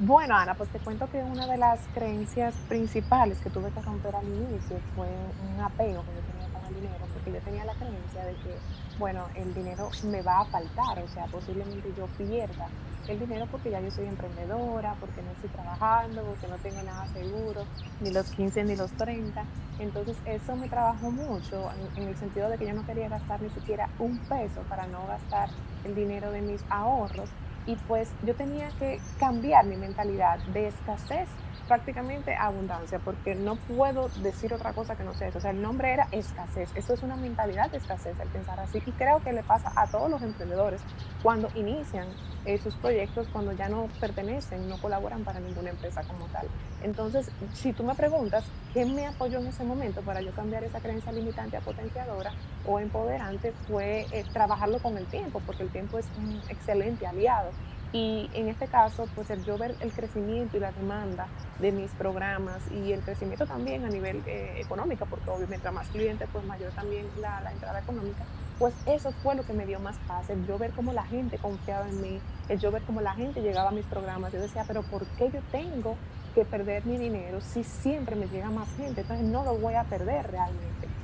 Bueno, 0.00 0.34
Ana, 0.34 0.54
pues 0.54 0.68
te 0.70 0.80
cuento 0.80 1.08
que 1.08 1.18
una 1.18 1.46
de 1.46 1.56
las 1.56 1.78
creencias 1.94 2.52
principales 2.68 3.38
que 3.38 3.50
tuve 3.50 3.70
que 3.70 3.80
romper 3.80 4.16
al 4.16 4.26
inicio 4.26 4.80
fue 4.96 5.06
un 5.06 5.60
apego 5.60 6.02
que 6.02 6.14
yo 6.16 6.20
tenía 6.32 6.48
con 6.48 6.66
el 6.66 6.74
dinero, 6.74 7.04
porque 7.14 7.30
yo 7.30 7.40
tenía 7.42 7.64
la 7.64 7.74
creencia 7.74 8.24
de 8.24 8.32
que, 8.32 8.58
bueno, 8.98 9.26
el 9.36 9.54
dinero 9.54 9.90
me 10.02 10.22
va 10.22 10.40
a 10.40 10.44
faltar, 10.46 10.98
o 10.98 11.06
sea, 11.06 11.26
posiblemente 11.26 11.92
yo 11.96 12.06
pierda 12.18 12.66
el 13.06 13.20
dinero 13.20 13.46
porque 13.50 13.70
ya 13.70 13.80
yo 13.80 13.90
soy 13.90 14.06
emprendedora, 14.06 14.94
porque 15.00 15.22
no 15.22 15.30
estoy 15.32 15.50
trabajando, 15.50 16.22
porque 16.22 16.48
no 16.48 16.56
tengo 16.56 16.82
nada 16.82 17.06
seguro, 17.08 17.64
ni 18.00 18.10
los 18.10 18.30
15 18.30 18.64
ni 18.64 18.76
los 18.76 18.90
30. 18.92 19.44
Entonces 19.78 20.16
eso 20.24 20.56
me 20.56 20.68
trabajó 20.68 21.10
mucho 21.10 21.70
en, 21.96 22.08
el 22.08 22.16
sentido 22.16 22.48
de 22.48 22.58
que 22.58 22.66
yo 22.66 22.74
no 22.74 22.84
quería 22.84 23.08
gastar 23.08 23.40
ni 23.40 23.50
siquiera 23.50 23.88
un 23.98 24.18
peso 24.18 24.60
para 24.68 24.86
no 24.86 25.06
gastar 25.06 25.48
el 25.84 25.94
dinero 25.94 26.32
de 26.32 26.42
mis 26.42 26.64
ahorros 26.68 27.28
y 27.66 27.76
pues 27.86 28.10
yo 28.24 28.34
tenía 28.34 28.68
que 28.78 29.00
cambiar 29.18 29.66
mi 29.66 29.76
mentalidad 29.76 30.38
de 30.52 30.68
escasez 30.68 31.28
prácticamente 31.68 32.34
abundancia, 32.34 32.98
porque 32.98 33.34
no 33.34 33.56
puedo 33.56 34.08
decir 34.22 34.52
otra 34.52 34.72
cosa 34.72 34.96
que 34.96 35.04
no 35.04 35.14
sea 35.14 35.28
eso. 35.28 35.38
O 35.38 35.40
sea, 35.40 35.52
el 35.52 35.62
nombre 35.62 35.92
era 35.92 36.08
escasez. 36.10 36.70
Eso 36.74 36.94
es 36.94 37.02
una 37.02 37.14
mentalidad 37.14 37.70
de 37.70 37.76
escasez, 37.76 38.18
el 38.18 38.28
pensar 38.28 38.58
así. 38.58 38.82
Y 38.84 38.92
creo 38.92 39.22
que 39.22 39.32
le 39.32 39.42
pasa 39.42 39.72
a 39.76 39.86
todos 39.86 40.10
los 40.10 40.22
emprendedores 40.22 40.80
cuando 41.22 41.48
inician 41.54 42.08
sus 42.56 42.74
proyectos, 42.76 43.28
cuando 43.30 43.52
ya 43.52 43.68
no 43.68 43.88
pertenecen, 44.00 44.68
no 44.70 44.78
colaboran 44.78 45.22
para 45.24 45.38
ninguna 45.38 45.68
empresa 45.68 46.02
como 46.04 46.24
tal. 46.26 46.46
Entonces, 46.82 47.30
si 47.52 47.74
tú 47.74 47.84
me 47.84 47.94
preguntas 47.94 48.44
qué 48.72 48.86
me 48.86 49.06
apoyó 49.06 49.40
en 49.40 49.48
ese 49.48 49.64
momento 49.64 50.00
para 50.00 50.22
yo 50.22 50.32
cambiar 50.32 50.64
esa 50.64 50.80
creencia 50.80 51.12
limitante 51.12 51.58
a 51.58 51.60
potenciadora 51.60 52.32
o 52.64 52.80
empoderante, 52.80 53.52
fue 53.66 54.06
eh, 54.12 54.24
trabajarlo 54.32 54.78
con 54.78 54.96
el 54.96 55.04
tiempo, 55.06 55.42
porque 55.44 55.64
el 55.64 55.68
tiempo 55.68 55.98
es 55.98 56.06
un 56.16 56.40
excelente 56.48 57.06
aliado 57.06 57.50
Y 57.92 58.28
en 58.34 58.48
este 58.48 58.66
caso, 58.66 59.08
pues 59.14 59.30
el 59.30 59.42
yo 59.44 59.56
ver 59.56 59.74
el 59.80 59.92
crecimiento 59.92 60.58
y 60.58 60.60
la 60.60 60.72
demanda 60.72 61.26
de 61.58 61.72
mis 61.72 61.90
programas 61.92 62.60
y 62.70 62.92
el 62.92 63.00
crecimiento 63.00 63.46
también 63.46 63.84
a 63.86 63.88
nivel 63.88 64.22
eh, 64.26 64.56
económico, 64.58 65.06
porque 65.06 65.24
obviamente 65.30 65.48
mientras 65.48 65.74
más 65.74 65.88
clientes, 65.88 66.28
pues 66.30 66.44
mayor 66.44 66.70
también 66.72 67.06
la, 67.18 67.40
la, 67.40 67.50
entrada 67.50 67.80
económica, 67.80 68.24
pues 68.58 68.74
eso 68.84 69.10
fue 69.22 69.34
lo 69.34 69.44
que 69.44 69.54
me 69.54 69.64
dio 69.64 69.80
más 69.80 69.96
paz, 70.06 70.28
el 70.28 70.46
yo 70.46 70.58
ver 70.58 70.72
cómo 70.72 70.92
la 70.92 71.04
gente 71.04 71.38
confiaba 71.38 71.88
en 71.88 72.02
mí, 72.02 72.20
el 72.50 72.58
yo 72.58 72.70
ver 72.70 72.82
cómo 72.82 73.00
la 73.00 73.14
gente 73.14 73.40
llegaba 73.40 73.70
a 73.70 73.72
mis 73.72 73.86
programas. 73.86 74.32
Yo 74.32 74.40
decía, 74.40 74.64
pero 74.66 74.82
¿por 74.82 75.06
qué 75.16 75.30
yo 75.30 75.40
tengo 75.50 75.96
que 76.34 76.44
perder 76.44 76.84
mi 76.84 76.98
dinero 76.98 77.40
si 77.40 77.64
siempre 77.64 78.16
me 78.16 78.26
llega 78.26 78.50
más 78.50 78.68
gente? 78.76 79.00
Entonces 79.00 79.26
no 79.26 79.44
lo 79.44 79.56
voy 79.56 79.74
a 79.74 79.84
perder 79.84 80.30
realmente. 80.30 80.97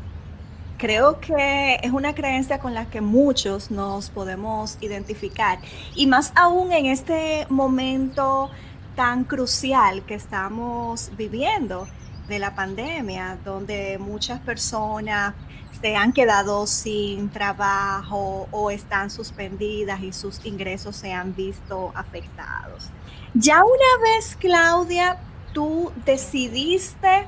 Creo 0.84 1.18
que 1.18 1.80
es 1.82 1.92
una 1.92 2.14
creencia 2.14 2.58
con 2.58 2.74
la 2.74 2.84
que 2.84 3.00
muchos 3.00 3.70
nos 3.70 4.10
podemos 4.10 4.76
identificar 4.82 5.58
y 5.94 6.06
más 6.06 6.30
aún 6.36 6.72
en 6.72 6.84
este 6.84 7.46
momento 7.48 8.50
tan 8.94 9.24
crucial 9.24 10.04
que 10.04 10.12
estamos 10.12 11.10
viviendo 11.16 11.88
de 12.28 12.38
la 12.38 12.54
pandemia, 12.54 13.38
donde 13.46 13.96
muchas 13.96 14.40
personas 14.40 15.32
se 15.80 15.96
han 15.96 16.12
quedado 16.12 16.66
sin 16.66 17.30
trabajo 17.30 18.46
o 18.50 18.70
están 18.70 19.08
suspendidas 19.08 20.02
y 20.02 20.12
sus 20.12 20.44
ingresos 20.44 20.96
se 20.96 21.14
han 21.14 21.34
visto 21.34 21.92
afectados. 21.94 22.90
Ya 23.32 23.64
una 23.64 24.02
vez, 24.12 24.36
Claudia, 24.38 25.16
tú 25.54 25.92
decidiste 26.04 27.26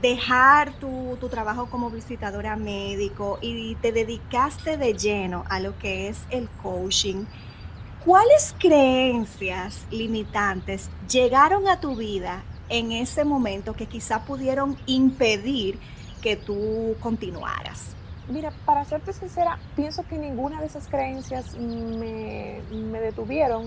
dejar 0.00 0.72
tu, 0.74 1.16
trabajo 1.30 1.66
como 1.66 1.90
visitadora 1.90 2.56
médico 2.56 3.38
y 3.42 3.74
te 3.76 3.90
dedicaste 3.90 4.76
de 4.76 4.94
lleno 4.94 5.44
a 5.48 5.58
lo 5.58 5.76
que 5.78 6.08
es 6.08 6.18
el 6.30 6.48
coaching, 6.62 7.24
¿cuáles 8.04 8.54
creencias 8.58 9.86
limitantes 9.90 10.88
llegaron 11.10 11.66
a 11.66 11.80
tu 11.80 11.96
vida 11.96 12.44
en 12.68 12.92
ese 12.92 13.24
momento 13.24 13.74
que 13.74 13.86
quizá 13.86 14.24
pudieron 14.24 14.76
impedir 14.86 15.80
que 16.22 16.36
tú 16.36 16.94
continuaras? 17.00 17.96
Mira, 18.28 18.52
para 18.64 18.84
serte 18.84 19.12
sincera, 19.12 19.58
pienso 19.74 20.04
que 20.06 20.16
ninguna 20.18 20.60
de 20.60 20.66
esas 20.66 20.88
creencias 20.88 21.56
me, 21.56 22.60
me 22.70 23.00
detuvieron 23.00 23.66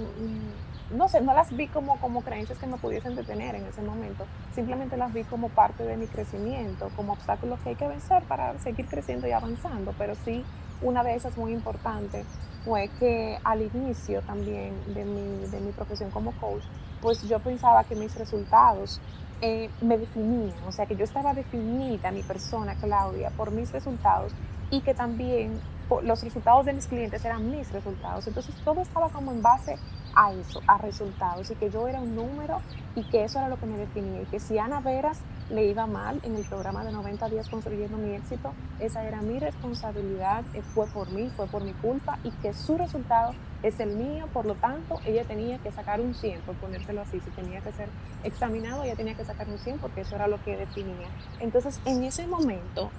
no 0.91 1.08
sé, 1.08 1.22
no 1.22 1.34
las 1.34 1.55
vi 1.55 1.67
como, 1.67 1.98
como 2.00 2.22
creencias 2.22 2.58
que 2.58 2.67
me 2.67 2.77
pudiesen 2.77 3.15
detener 3.15 3.55
en 3.55 3.65
ese 3.65 3.81
momento, 3.81 4.25
simplemente 4.53 4.98
las 4.98 5.13
vi 5.13 5.24
como 5.24 5.50
parte 5.50 5.84
de 5.84 5.98
mi 5.98 6.08
crecimiento, 6.08 6.89
como 6.96 7.13
obstáculos 7.13 7.60
que 7.62 7.69
hay 7.69 7.75
que 7.75 7.88
vencer 7.88 8.24
para 8.24 8.58
seguir 8.60 8.88
creciendo 8.88 9.27
y 9.27 9.31
avanzando, 9.31 9.93
pero 9.98 10.15
sí 10.15 10.43
una 10.81 11.03
de 11.03 11.15
esas 11.15 11.38
muy 11.38 11.53
importante 11.53 12.25
fue 12.63 12.89
que 13.00 13.38
al 13.43 13.62
inicio 13.62 14.22
también 14.22 14.74
de 14.93 15.05
mi, 15.05 15.48
de 15.48 15.60
mi 15.60 15.72
profesión 15.72 16.10
como 16.12 16.31
coach, 16.34 16.63
pues 17.01 17.22
yo 17.27 17.39
pensaba 17.39 17.84
que 17.84 17.96
mis 17.96 18.15
resultados 18.15 19.00
eh, 19.41 19.69
me 19.81 19.98
definían, 19.98 20.58
o 20.67 20.72
sea 20.72 20.86
que 20.86 20.96
yo 20.96 21.03
estaba 21.03 21.34
definida, 21.34 22.12
mi 22.12 22.24
persona, 22.24 22.75
Claudia, 22.75 23.29
por 23.31 23.51
mis 23.51 23.72
resultados 23.72 24.34
y 24.69 24.81
que 24.81 24.93
también 24.93 25.60
los 26.03 26.24
resultados 26.24 26.65
de 26.65 26.74
mis 26.74 26.88
clientes 26.88 27.24
eran 27.25 27.50
mis 27.50 27.72
resultados. 27.72 28.27
Entonces 28.27 28.53
todo 28.63 28.81
estaba 28.81 29.10
como 29.10 29.31
en 29.31 29.41
base 29.41 29.77
a 30.16 30.32
eso, 30.34 30.62
a 30.68 30.78
resultados, 30.78 31.50
y 31.51 31.56
que 31.56 31.70
yo 31.70 31.88
era 31.88 32.00
un 32.00 32.16
número 32.16 32.62
y 32.96 33.04
que 33.04 33.24
eso 33.24 33.39
era 33.39 33.50
lo 33.50 33.60
que 33.60 33.66
me 33.66 33.78
definía, 33.78 34.22
y 34.22 34.25
que 34.25 34.39
si 34.39 34.58
Ana 34.58 34.80
Veras 34.80 35.22
le 35.50 35.66
iba 35.66 35.88
mal 35.88 36.20
en 36.24 36.36
el 36.36 36.46
programa 36.46 36.84
de 36.84 36.92
90 36.92 37.30
días 37.30 37.50
construyendo 37.50 37.98
mi 37.98 38.13
éxito, 38.13 38.54
esa 38.80 39.04
era 39.04 39.22
mi 39.22 39.39
responsabilidad, 39.39 40.44
eh, 40.54 40.62
fue 40.62 40.88
por 40.88 41.10
mí, 41.12 41.32
fue 41.36 41.48
por 41.48 41.63
mi 41.63 41.74
culpa, 41.74 42.20
y 42.24 42.32
que 42.32 42.54
su 42.54 42.78
resultado 42.78 43.34
es 43.63 43.80
el 43.80 43.96
mío, 43.96 44.28
por 44.32 44.46
lo 44.46 44.56
tanto, 44.56 45.00
ella 45.06 45.24
tenía 45.25 45.58
que 45.58 45.72
sacar 45.72 46.00
un 46.00 46.13
100, 46.13 46.42
por 46.42 46.56
ponértelo 46.56 47.01
así, 47.01 47.20
si 47.20 47.30
tenía 47.32 47.62
que 47.62 47.72
ser 47.74 47.89
examinado, 48.24 48.84
ella 48.84 48.96
tenía 48.96 49.16
que 49.16 49.25
sacar 49.25 49.48
un 49.50 49.58
100 49.58 49.80
porque 49.80 50.01
eso 50.01 50.16
era 50.16 50.28
lo 50.28 50.42
que 50.44 50.56
definía. 50.56 51.08
Entonces, 51.39 51.80
en 51.86 52.04
ese 52.04 52.28
momento, 52.28 52.89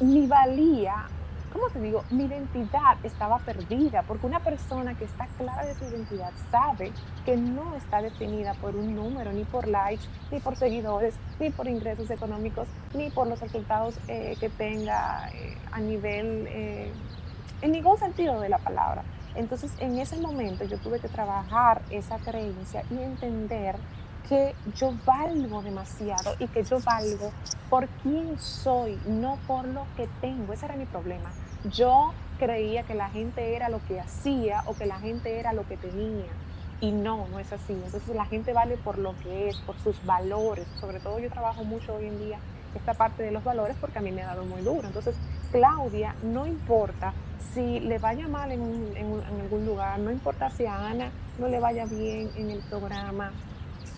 mi 0.00 0.26
valía 0.26 1.08
¿cómo 1.52 1.68
te 1.70 1.80
digo? 1.80 2.04
Mi 2.10 2.24
identidad 2.24 2.96
estaba 3.02 3.38
perdida, 3.38 4.02
porque 4.02 4.26
una 4.26 4.40
persona 4.40 4.94
que 4.94 5.04
está 5.04 5.26
clara 5.38 5.66
de 5.66 5.74
su 5.74 5.84
identidad 5.84 6.32
sabe 6.50 6.92
que 7.24 7.36
no 7.36 7.74
está 7.76 8.02
definida 8.02 8.54
por 8.54 8.76
un 8.76 8.94
número, 8.94 9.32
ni 9.32 9.44
por 9.44 9.66
likes, 9.68 10.04
ni 10.30 10.40
por 10.40 10.56
seguidores, 10.56 11.14
ni 11.38 11.50
por 11.50 11.68
ingresos 11.68 12.10
económicos, 12.10 12.68
ni 12.94 13.10
por 13.10 13.26
los 13.26 13.40
resultados 13.40 13.98
eh, 14.08 14.36
que 14.38 14.48
tenga 14.48 15.28
eh, 15.34 15.56
a 15.72 15.80
nivel, 15.80 16.46
eh, 16.48 16.92
en 17.62 17.72
ningún 17.72 17.98
sentido 17.98 18.40
de 18.40 18.48
la 18.48 18.58
palabra. 18.58 19.02
Entonces, 19.34 19.72
en 19.78 19.98
ese 19.98 20.16
momento 20.16 20.64
yo 20.64 20.78
tuve 20.78 20.98
que 20.98 21.08
trabajar 21.08 21.82
esa 21.90 22.18
creencia 22.18 22.82
y 22.90 22.98
entender 22.98 23.76
que 24.28 24.54
yo 24.76 24.92
valgo 25.04 25.62
demasiado 25.62 26.34
y 26.38 26.46
que 26.48 26.62
yo 26.62 26.78
valgo 26.80 27.32
por 27.68 27.88
quién 28.02 28.38
soy, 28.38 28.98
no 29.06 29.38
por 29.46 29.66
lo 29.66 29.86
que 29.96 30.08
tengo. 30.20 30.52
Ese 30.52 30.66
era 30.66 30.76
mi 30.76 30.86
problema. 30.86 31.30
Yo 31.72 32.12
creía 32.38 32.82
que 32.84 32.94
la 32.94 33.08
gente 33.10 33.54
era 33.54 33.68
lo 33.68 33.80
que 33.86 34.00
hacía 34.00 34.62
o 34.66 34.74
que 34.74 34.86
la 34.86 34.98
gente 34.98 35.38
era 35.38 35.52
lo 35.52 35.66
que 35.66 35.76
tenía. 35.76 36.30
Y 36.80 36.92
no, 36.92 37.28
no 37.28 37.38
es 37.38 37.52
así. 37.52 37.72
Entonces 37.72 38.14
la 38.14 38.24
gente 38.24 38.52
vale 38.52 38.76
por 38.78 38.98
lo 38.98 39.14
que 39.18 39.48
es, 39.48 39.56
por 39.58 39.78
sus 39.80 40.04
valores. 40.06 40.66
Sobre 40.80 41.00
todo 41.00 41.18
yo 41.18 41.30
trabajo 41.30 41.64
mucho 41.64 41.94
hoy 41.94 42.06
en 42.06 42.18
día 42.18 42.38
esta 42.74 42.94
parte 42.94 43.22
de 43.22 43.32
los 43.32 43.42
valores 43.44 43.76
porque 43.80 43.98
a 43.98 44.02
mí 44.02 44.12
me 44.12 44.22
ha 44.22 44.28
dado 44.28 44.44
muy 44.44 44.62
duro. 44.62 44.86
Entonces, 44.86 45.14
Claudia, 45.52 46.14
no 46.22 46.46
importa 46.46 47.12
si 47.52 47.80
le 47.80 47.98
vaya 47.98 48.28
mal 48.28 48.52
en, 48.52 48.62
en 48.96 49.40
algún 49.40 49.66
lugar, 49.66 49.98
no 49.98 50.10
importa 50.10 50.50
si 50.50 50.66
a 50.66 50.86
Ana 50.86 51.10
no 51.38 51.48
le 51.48 51.58
vaya 51.58 51.84
bien 51.86 52.30
en 52.36 52.50
el 52.50 52.60
programa, 52.60 53.32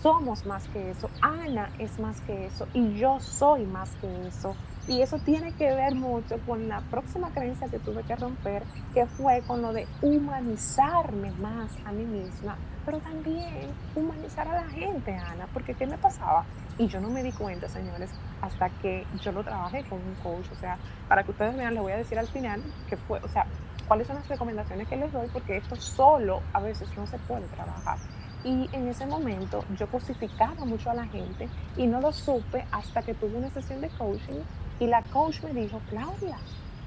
somos 0.02 0.44
más 0.47 0.66
que 0.68 0.90
eso, 0.90 1.09
Ana 1.21 1.71
es 1.78 1.99
más 2.00 2.21
que 2.23 2.47
eso 2.47 2.66
y 2.75 2.94
yo 2.99 3.21
soy 3.21 3.64
más 3.64 3.90
que 4.00 4.26
eso. 4.26 4.54
Y 4.88 5.00
eso 5.00 5.16
tiene 5.21 5.52
que 5.52 5.73
ver 5.73 5.94
mucho 5.94 6.38
con 6.44 6.68
la 6.68 6.80
próxima 6.80 7.30
creencia 7.30 7.68
que 7.68 7.78
tuve 7.78 8.02
que 8.02 8.16
romper, 8.16 8.64
que 8.92 9.06
fue 9.06 9.40
con 9.47 9.62
lo 9.62 9.73
de 9.73 9.87
humanizarme 10.02 11.30
más 11.40 11.71
a 11.85 11.92
mí 11.92 12.04
misma, 12.04 12.56
pero 12.85 12.99
también 12.99 13.71
humanizar 13.94 14.49
a 14.49 14.64
la 14.64 14.68
gente, 14.71 15.14
Ana, 15.14 15.47
porque 15.52 15.75
¿qué 15.75 15.87
me 15.87 15.97
pasaba? 15.99 16.44
Y 16.78 16.88
yo 16.88 17.00
no 17.00 17.11
me 17.11 17.23
di 17.23 17.30
cuenta, 17.30 17.68
señores, 17.68 18.11
hasta 18.40 18.71
que 18.80 19.06
yo 19.21 19.30
lo 19.30 19.44
trabajé 19.44 19.85
con 19.85 19.99
un 19.99 20.14
coach. 20.21 20.50
O 20.50 20.56
sea, 20.56 20.78
para 21.06 21.23
que 21.23 21.30
ustedes 21.30 21.56
vean, 21.56 21.75
les 21.75 21.82
voy 21.82 21.92
a 21.92 21.99
decir 21.99 22.18
al 22.18 22.26
final 22.26 22.61
que 22.88 22.97
fue, 22.97 23.21
o 23.21 23.28
sea, 23.28 23.47
cuáles 23.87 24.09
son 24.09 24.16
las 24.16 24.26
recomendaciones 24.26 24.88
que 24.88 24.97
les 24.97 25.12
doy, 25.12 25.28
porque 25.32 25.59
esto 25.59 25.76
solo 25.76 26.40
a 26.52 26.61
veces 26.61 26.88
no 26.97 27.06
se 27.06 27.18
puede 27.18 27.47
trabajar. 27.49 27.99
Y 28.44 28.68
en 28.72 28.88
ese 28.88 29.06
momento 29.06 29.64
yo 29.78 29.87
cosificaba 29.88 30.64
mucho 30.64 30.90
a 30.90 30.94
la 30.94 31.06
gente 31.06 31.49
y 31.76 31.87
no 31.87 32.00
lo 32.00 32.12
supe 32.12 32.64
hasta 32.72 33.02
que 33.02 33.14
tuve 33.14 33.37
una 33.37 33.50
sesión 33.50 33.80
de 33.80 33.88
coaching 33.90 34.40
y 34.80 34.87
la 34.87 35.02
coach 35.04 35.42
me 35.42 35.52
dijo, 35.52 35.80
Claudia, 35.88 36.37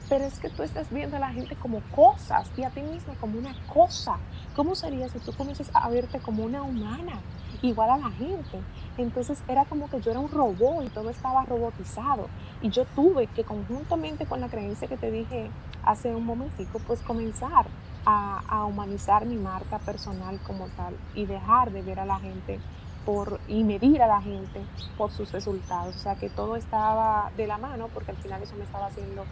pero 0.10 0.26
es 0.26 0.38
que 0.40 0.50
tú 0.50 0.64
estás 0.64 0.92
viendo 0.92 1.18
a 1.18 1.20
la 1.20 1.32
gente 1.32 1.56
como 1.56 1.82
cosas 1.96 2.52
y 2.58 2.64
a 2.64 2.70
ti 2.70 2.82
misma 2.82 3.16
como 3.16 3.40
una 3.40 3.56
cosa. 3.74 4.18
¿Cómo 4.56 4.76
sería 4.76 5.10
si 5.10 5.20
tú 5.20 5.34
comienzas 5.34 5.72
a 5.74 5.90
verte 5.90 6.20
como 6.20 6.44
una 6.44 6.62
humana, 6.62 7.22
igual 7.62 7.90
a 7.90 7.98
la 7.98 8.12
gente? 8.12 8.62
Entonces 8.98 9.42
era 9.48 9.66
como 9.66 9.90
que 9.90 10.02
yo 10.02 10.12
era 10.12 10.20
un 10.20 10.30
robot 10.30 10.84
y 10.86 10.90
todo 10.90 11.10
estaba 11.10 11.46
robotizado. 11.46 12.28
Y 12.62 12.70
yo 12.70 12.86
tuve 12.96 13.28
que 13.28 13.44
conjuntamente 13.44 14.26
con 14.26 14.42
la 14.42 14.50
creencia 14.50 14.88
que 14.88 14.98
te 14.98 15.10
dije 15.10 15.50
hace 15.84 16.14
un 16.14 16.26
momentico, 16.26 16.80
pues 16.86 17.00
comenzar 17.02 17.66
a, 18.06 18.66
humanizar 18.66 19.26
mi 19.26 19.36
marca 19.36 19.80
personal 19.80 20.40
como 20.46 20.68
tal 20.70 20.96
y 21.14 21.26
dejar 21.26 21.72
de 21.72 21.82
ver 21.82 22.00
a 22.00 22.06
la 22.06 22.20
gente 22.20 22.60
por, 23.06 23.40
y 23.48 23.64
medir 23.64 24.02
a 24.02 24.08
la 24.08 24.22
gente 24.22 24.62
por 24.98 25.12
sus 25.12 25.32
resultados. 25.32 25.96
O 25.96 26.00
sea 26.00 26.16
que 26.16 26.30
todo 26.30 26.56
estaba 26.56 27.32
de 27.38 27.48
la 27.48 27.58
mano 27.58 27.90
porque 27.94 28.12
al 28.12 28.18
final 28.18 28.42
eso 28.42 28.56
me 28.56 28.64
estaba 28.64 28.88
haciendo 28.88 29.26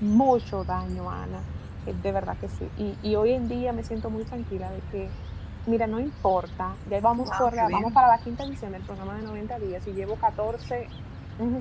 mucho 0.00 0.64
daño, 0.64 1.10
Ana. 1.10 1.40
Eh, 1.86 1.94
de 2.02 2.12
verdad 2.12 2.36
que 2.38 2.48
sí. 2.48 2.68
Y, 2.78 2.96
y 3.02 3.16
hoy 3.16 3.32
en 3.32 3.48
día 3.48 3.72
me 3.72 3.84
siento 3.84 4.10
muy 4.10 4.24
tranquila 4.24 4.70
de 4.70 4.80
que, 4.90 5.08
mira, 5.66 5.86
no 5.86 6.00
importa, 6.00 6.74
ya 6.90 7.00
vamos, 7.00 7.30
por 7.38 7.54
vamos 7.54 7.92
para 7.92 8.08
la 8.08 8.18
quinta 8.18 8.44
edición 8.44 8.72
del 8.72 8.82
programa 8.82 9.14
de 9.14 9.22
90 9.22 9.58
días 9.58 9.86
y 9.86 9.92
llevo 9.92 10.16
14 10.16 10.88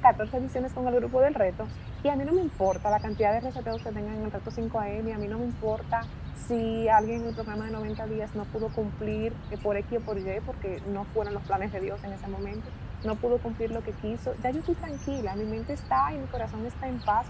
14 0.01 0.38
ediciones 0.38 0.74
con 0.74 0.88
el 0.88 0.96
grupo 0.96 1.22
del 1.22 1.34
reto. 1.34 1.68
Y 2.03 2.10
a 2.10 2.15
mí 2.15 2.24
no 2.25 2.34
me 2.34 2.42
importa 2.42 2.89
la 2.89 3.00
cantidad 3.00 3.34
de 3.34 3.39
reseteos 3.39 3.82
que 3.82 3.92
tengan 3.92 4.15
en 4.15 4.24
el 4.24 4.32
reto 4.32 4.51
5AM, 4.51 5.13
a 5.13 5.18
mí 5.18 5.27
no 5.27 5.39
me 5.39 5.46
importa 5.46 6.01
si 6.48 6.88
alguien 6.89 7.22
en 7.22 7.27
el 7.30 7.36
programa 7.36 7.65
de 7.65 7.72
90 7.72 8.06
días 8.08 8.36
no 8.36 8.44
pudo 8.46 8.70
cumplir 8.70 9.34
eh, 9.51 9.58
por 9.62 9.77
X 9.77 10.00
o 10.00 10.01
por 10.01 10.18
Y, 10.18 10.39
porque 10.46 10.82
no 10.92 11.06
fueron 11.13 11.34
los 11.34 11.44
planes 11.44 11.72
de 11.72 11.80
Dios 11.80 12.03
en 12.03 12.13
ese 12.13 12.27
momento, 12.27 12.68
no 13.03 13.15
pudo 13.15 13.38
cumplir 13.38 13.72
lo 13.72 13.84
que 13.84 13.92
quiso, 13.94 14.34
ya 14.44 14.50
yo 14.51 14.60
estoy 14.60 14.75
tranquila, 14.75 15.36
mi 15.36 15.46
mente 15.46 15.74
está 15.74 16.13
y 16.13 16.18
mi 16.18 16.27
corazón 16.27 16.65
está 16.65 16.88
en 16.88 17.00
paz. 17.00 17.25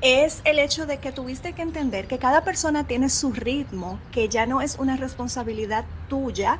Es 0.00 0.42
el 0.44 0.58
hecho 0.58 0.86
de 0.86 0.98
que 0.98 1.12
tuviste 1.12 1.54
que 1.54 1.62
entender 1.62 2.06
que 2.06 2.18
cada 2.18 2.44
persona 2.44 2.86
tiene 2.86 3.08
su 3.08 3.32
ritmo, 3.32 3.98
que 4.12 4.28
ya 4.28 4.44
no 4.44 4.60
es 4.60 4.78
una 4.78 4.96
responsabilidad 4.96 5.84
tuya 6.08 6.58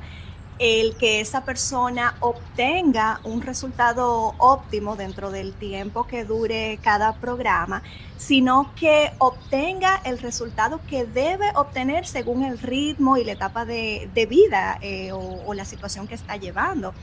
el 0.59 0.97
que 0.97 1.21
esa 1.21 1.45
persona 1.45 2.15
obtenga 2.21 3.21
un 3.25 3.43
resultado 3.43 4.35
óptimo 4.39 4.97
dentro 4.97 5.31
del 5.31 5.53
tiempo 5.53 6.07
que 6.07 6.25
dure 6.25 6.79
cada 6.83 7.15
programa, 7.15 7.83
sino 8.17 8.73
que 8.77 9.13
obtenga 9.19 10.01
el 10.05 10.19
resultado 10.19 10.81
que 10.89 11.05
debe 11.05 11.51
obtener 11.57 12.07
según 12.07 12.45
el 12.45 12.59
ritmo 12.59 13.17
y 13.17 13.25
la 13.25 13.33
etapa 13.33 13.65
de, 13.65 14.09
vida 14.29 14.79
eh, 14.81 15.11
o, 15.13 15.53
la 15.55 15.65
situación 15.65 16.07
que 16.07 16.15
está 16.15 16.37
llevando. 16.37 16.95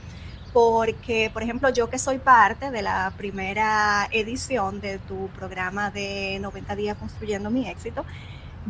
Porque, 0.54 1.30
por 1.32 1.44
ejemplo, 1.44 1.70
yo 1.70 1.90
que 1.90 1.98
soy 1.98 2.18
parte 2.18 2.72
de 2.72 2.82
la 2.82 3.14
primera 3.18 4.10
edición 4.12 4.82
de 4.82 5.00
tu 5.00 5.30
programa 5.30 5.92
de 5.92 6.40
90 6.42 6.76
días 6.76 6.98
construyendo 6.98 7.50
mi 7.50 7.70
éxito, 7.70 8.06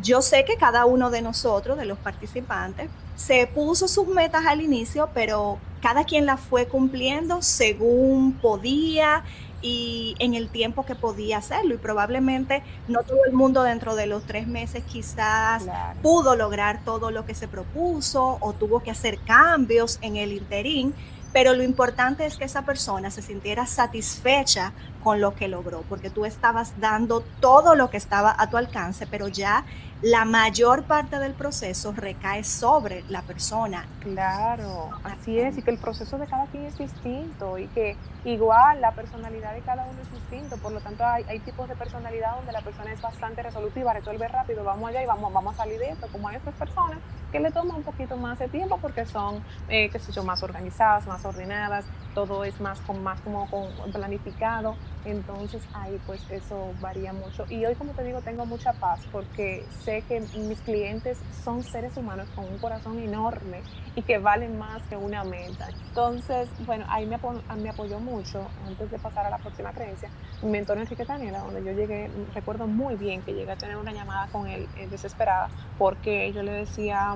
yo 0.02 0.22
sé 0.22 0.46
que 0.46 0.56
cada 0.56 0.86
uno 0.86 1.10
de 1.10 1.22
nosotros, 1.22 1.78
de 1.78 1.86
los 1.86 1.98
participantes, 1.98 2.90
se 3.16 3.48
puso 3.48 3.88
sus 3.88 4.08
metas 4.08 4.46
al 4.46 4.62
inicio, 4.62 5.10
pero 5.14 5.60
cada 5.82 6.06
quien 6.06 6.26
las 6.26 6.40
fue 6.40 6.68
cumpliendo 6.68 7.42
según 7.42 8.34
podía 8.34 9.24
y 9.62 10.16
en 10.20 10.34
el 10.34 10.50
tiempo 10.50 10.86
que 10.86 10.96
podía 10.96 11.38
hacerlo. 11.38 11.76
Y 11.76 11.78
probablemente 11.78 12.64
no 12.88 13.04
todo 13.04 13.26
el 13.26 13.34
mundo 13.34 13.64
dentro 13.64 13.96
de 13.96 14.08
los 14.08 14.24
tres 14.24 14.48
meses 14.48 14.84
quizás 14.86 15.64
pudo 16.02 16.36
lograr 16.36 16.84
todo 16.84 17.12
lo 17.12 17.26
que 17.26 17.36
se 17.36 17.48
propuso 17.48 18.38
o 18.40 18.54
tuvo 18.54 18.82
que 18.82 18.92
hacer 18.92 19.20
cambios 19.20 20.00
en 20.02 20.16
el 20.16 20.32
interín 20.32 20.94
pero 21.34 21.54
lo 21.54 21.64
importante 21.64 22.26
es 22.26 22.38
que 22.38 22.46
esa 22.46 22.64
persona 22.64 23.12
se 23.12 23.22
sintiera 23.22 23.66
satisfecha 23.66 24.74
con 25.04 25.22
lo 25.22 25.36
que 25.36 25.48
logró, 25.48 25.84
porque 25.90 26.10
tú 26.10 26.26
estabas 26.26 26.80
dando 26.80 27.22
todo 27.40 27.76
lo 27.76 27.90
que 27.90 27.98
estaba 27.98 28.36
a 28.38 28.50
tu 28.50 28.58
alcance, 28.58 29.08
pero 29.08 29.28
ya 29.28 29.66
la 30.02 30.26
mayor 30.26 30.84
parte 30.84 31.20
del 31.20 31.34
proceso 31.34 31.94
recae 31.96 32.44
sobre 32.44 33.04
la 33.10 33.22
persona. 33.22 33.86
Claro, 34.00 34.90
así 35.04 35.40
es, 35.40 35.58
y 35.58 35.62
que 35.62 35.70
el 35.70 35.78
proceso 35.78 36.18
de 36.18 36.26
cada 36.26 36.48
quien 36.48 36.66
es 36.66 36.78
distinto 36.78 37.60
y 37.60 37.68
que 37.68 37.96
igual 38.26 38.82
la 38.82 38.94
personalidad 38.94 39.54
de 39.54 39.62
cada 39.62 39.84
uno 39.84 40.02
es 40.02 40.12
distinto, 40.12 40.58
por 40.58 40.72
lo 40.72 40.80
tanto 40.80 41.06
hay, 41.06 41.40
tipos 41.42 41.70
de 41.70 41.76
personalidad 41.76 42.36
donde 42.36 42.52
la 42.52 42.62
persona 42.62 42.92
es 42.92 43.02
bastante 43.02 43.44
resolutiva, 43.44 43.94
resuelve 43.94 44.28
rápido, 44.28 44.64
vamos 44.64 44.90
allá 44.90 45.04
y 45.04 45.06
vamos, 45.06 45.32
vamos 45.32 45.54
a 45.54 45.58
salir 45.58 45.80
de 45.80 45.90
esto, 45.90 46.08
como 46.12 46.30
hay 46.30 46.38
otras 46.38 46.56
personas 46.56 46.98
que 47.32 47.40
le 47.40 47.52
toma 47.52 47.76
un 47.76 47.84
poquito 47.84 48.18
más 48.18 48.40
de 48.40 48.48
tiempo 48.48 48.78
porque 48.82 49.06
son, 49.06 49.44
eh, 49.70 49.90
qué 49.90 50.00
sé 50.00 50.12
yo, 50.12 50.24
más 50.24 50.42
organizadas, 50.44 51.06
más 51.08 51.24
ordenadas, 51.26 51.86
todo 52.14 52.44
es 52.44 52.60
más, 52.60 52.80
con, 52.82 53.04
más 53.04 53.22
como 53.22 53.50
con 53.50 53.68
planificado, 53.92 54.76
entonces 55.06 55.62
ahí 55.74 56.00
pues 56.06 56.22
eso 56.30 56.74
varía 56.82 57.14
mucho. 57.14 57.46
Y 57.50 57.66
hoy 57.66 57.76
como 57.76 57.94
te 57.94 58.04
digo 58.04 58.22
tengo 58.22 58.46
mucha 58.46 58.74
paz 58.74 59.02
porque 59.12 59.66
sé 59.84 60.04
que 60.08 60.20
mis 60.20 60.60
clientes 60.62 61.18
son 61.44 61.64
seres 61.64 61.98
humanos 61.98 62.28
con 62.36 62.46
un 62.46 62.58
corazón 62.60 63.00
enorme 63.00 63.62
y 63.96 64.02
que 64.02 64.18
valen 64.18 64.58
más 64.58 64.82
que 64.84 64.96
una 64.96 65.24
meta. 65.24 65.70
Entonces, 65.88 66.50
bueno, 66.66 66.86
ahí 66.90 67.06
me, 67.06 67.18
me 67.58 67.70
apoyó 67.70 68.00
mucho 68.00 68.48
antes 68.68 68.92
de 68.92 69.00
pasar 69.00 69.26
a 69.26 69.30
la 69.30 69.38
próxima 69.38 69.72
creencia 69.72 70.10
mi 70.44 70.52
mentor 70.52 70.78
Enrique 70.80 71.06
Daniela, 71.06 71.40
donde 71.40 71.64
yo 71.64 71.72
llegué, 71.72 72.10
recuerdo 72.34 72.68
muy 72.68 72.96
bien 72.96 73.22
que 73.22 73.34
llegué 73.34 73.52
a 73.52 73.58
tener 73.58 73.78
una 73.78 73.92
llamada 73.92 74.28
con 74.32 74.48
él 74.48 74.68
eh, 74.78 74.88
desesperada 74.90 75.50
porque 75.78 76.32
yo 76.34 76.42
le 76.44 76.52
decía, 76.52 77.16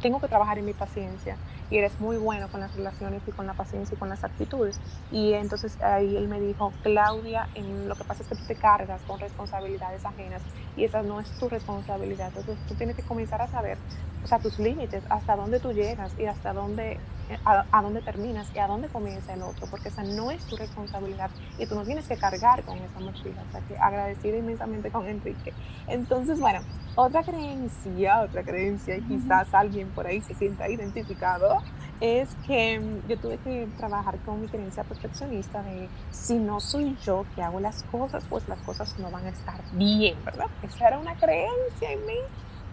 tengo 0.00 0.20
que 0.20 0.28
trabajar 0.28 0.58
en 0.58 0.64
mi 0.64 0.72
paciencia 0.72 1.36
y 1.70 1.78
eres 1.78 1.98
muy 2.00 2.16
bueno 2.16 2.48
con 2.48 2.60
las 2.60 2.74
relaciones 2.74 3.22
y 3.26 3.32
con 3.32 3.46
la 3.46 3.54
paciencia 3.54 3.94
y 3.94 3.98
con 3.98 4.08
las 4.08 4.24
actitudes. 4.24 4.80
Y 5.10 5.32
entonces 5.34 5.80
ahí 5.82 6.16
él 6.16 6.28
me 6.28 6.40
dijo, 6.40 6.72
Claudia, 6.82 7.48
en 7.54 7.88
lo 7.88 7.94
que 7.94 8.04
pasa 8.04 8.22
es 8.22 8.28
que 8.28 8.36
tú 8.36 8.44
te 8.46 8.54
cargas 8.54 9.00
con 9.06 9.20
responsabilidades 9.20 10.04
ajenas 10.04 10.42
y 10.76 10.84
esa 10.84 11.02
no 11.02 11.20
es 11.20 11.30
tu 11.38 11.48
responsabilidad. 11.48 12.28
Entonces 12.28 12.56
tú 12.66 12.74
tienes 12.74 12.96
que 12.96 13.02
comenzar 13.02 13.42
a 13.42 13.48
saber, 13.48 13.78
o 14.24 14.26
sea, 14.26 14.38
tus 14.38 14.58
límites, 14.58 15.02
hasta 15.08 15.36
dónde 15.36 15.60
tú 15.60 15.72
llegas 15.72 16.12
y 16.18 16.26
hasta 16.26 16.52
dónde 16.52 16.98
a, 17.44 17.82
dónde 17.82 18.00
terminas 18.00 18.50
y 18.54 18.58
a 18.58 18.66
dónde 18.66 18.88
comienza 18.88 19.34
el 19.34 19.42
otro, 19.42 19.66
porque 19.70 19.88
esa 19.88 20.02
no 20.02 20.30
es 20.30 20.44
tu 20.46 20.56
responsabilidad 20.56 21.30
y 21.58 21.66
tú 21.66 21.74
no 21.74 21.82
tienes 21.82 22.06
que 22.08 22.16
cargar 22.16 22.62
con 22.62 22.78
esa 22.78 23.00
mochila. 23.00 23.42
O 23.48 23.52
sea, 23.52 23.60
que 23.62 23.76
agradecida 23.76 24.38
inmensamente 24.38 24.90
con 24.90 25.06
Enrique. 25.06 25.52
Entonces, 25.86 26.40
bueno, 26.40 26.60
otra 26.94 27.22
creencia, 27.22 28.22
otra 28.22 28.42
creencia, 28.42 28.96
y 28.96 29.02
quizás 29.02 29.52
alguien 29.52 29.88
por 29.90 30.06
ahí 30.06 30.20
se 30.20 30.34
sienta 30.34 30.68
identificado, 30.68 31.62
es 32.00 32.28
que 32.46 32.78
mm, 32.78 33.08
yo 33.08 33.18
tuve 33.18 33.38
que 33.38 33.68
trabajar 33.76 34.18
con 34.20 34.40
mi 34.40 34.48
creencia 34.48 34.84
perfeccionista 34.84 35.62
de 35.62 35.88
si 36.10 36.34
no 36.34 36.60
soy 36.60 36.96
yo 37.04 37.24
que 37.34 37.42
hago 37.42 37.60
las 37.60 37.82
cosas, 37.84 38.24
pues 38.28 38.48
las 38.48 38.58
cosas 38.60 38.98
no 38.98 39.10
van 39.10 39.26
a 39.26 39.30
estar 39.30 39.60
bien, 39.72 40.16
¿verdad? 40.24 40.46
Esa 40.62 40.88
era 40.88 40.98
una 40.98 41.14
creencia 41.14 41.92
en 41.92 42.06
mí 42.06 42.18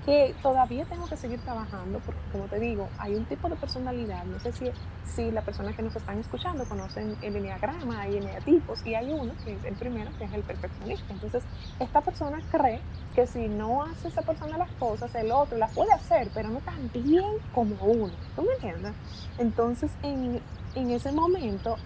que 0.06 0.36
todavía 0.44 0.86
tengo 0.86 1.08
que 1.08 1.18
seguir 1.18 1.40
trabajando 1.42 2.00
porque, 2.06 2.22
como 2.32 2.46
te 2.46 2.60
digo, 2.60 2.88
hay 3.00 3.16
un 3.16 3.26
tipo 3.26 3.50
de 3.50 3.56
personalidad, 3.56 4.24
no 4.26 4.40
sé 4.40 4.52
si, 4.52 4.70
si 5.04 5.32
la 5.32 5.42
persona 5.42 5.76
que 5.76 5.82
nos 5.82 5.96
están 5.96 6.20
escuchando 6.20 6.64
conocen 6.66 7.18
el 7.24 7.36
enneagrama, 7.36 8.02
hay 8.02 8.18
eneatipos 8.18 8.86
y 8.86 8.94
hay 8.94 9.12
uno, 9.12 9.34
que 9.44 9.54
es 9.54 9.66
el 9.66 9.74
primero, 9.74 10.12
que 10.20 10.26
es 10.26 10.34
el 10.34 10.44
perfeccionista. 10.44 11.12
Entonces, 11.12 11.44
esta 11.80 12.02
persona 12.02 12.40
cree 12.52 12.82
que 13.16 13.26
si 13.26 13.48
no 13.48 13.84
hace 13.84 14.10
esa 14.10 14.22
persona 14.22 14.60
las 14.60 14.72
cosas, 14.74 15.14
el 15.16 15.32
otro 15.32 15.58
las 15.58 15.74
puede 15.74 15.92
hacer, 15.92 16.30
pero 16.36 16.50
no 16.50 16.60
tan 16.60 16.92
bien 16.94 17.26
como 17.54 17.76
uno. 17.84 18.14
¿Tú 18.36 18.44
me 18.44 18.54
entiendes? 18.54 18.94
Entonces, 19.40 19.92
en, 20.04 20.40
en 20.76 20.92
ese 20.92 21.12
momento, 21.12 21.78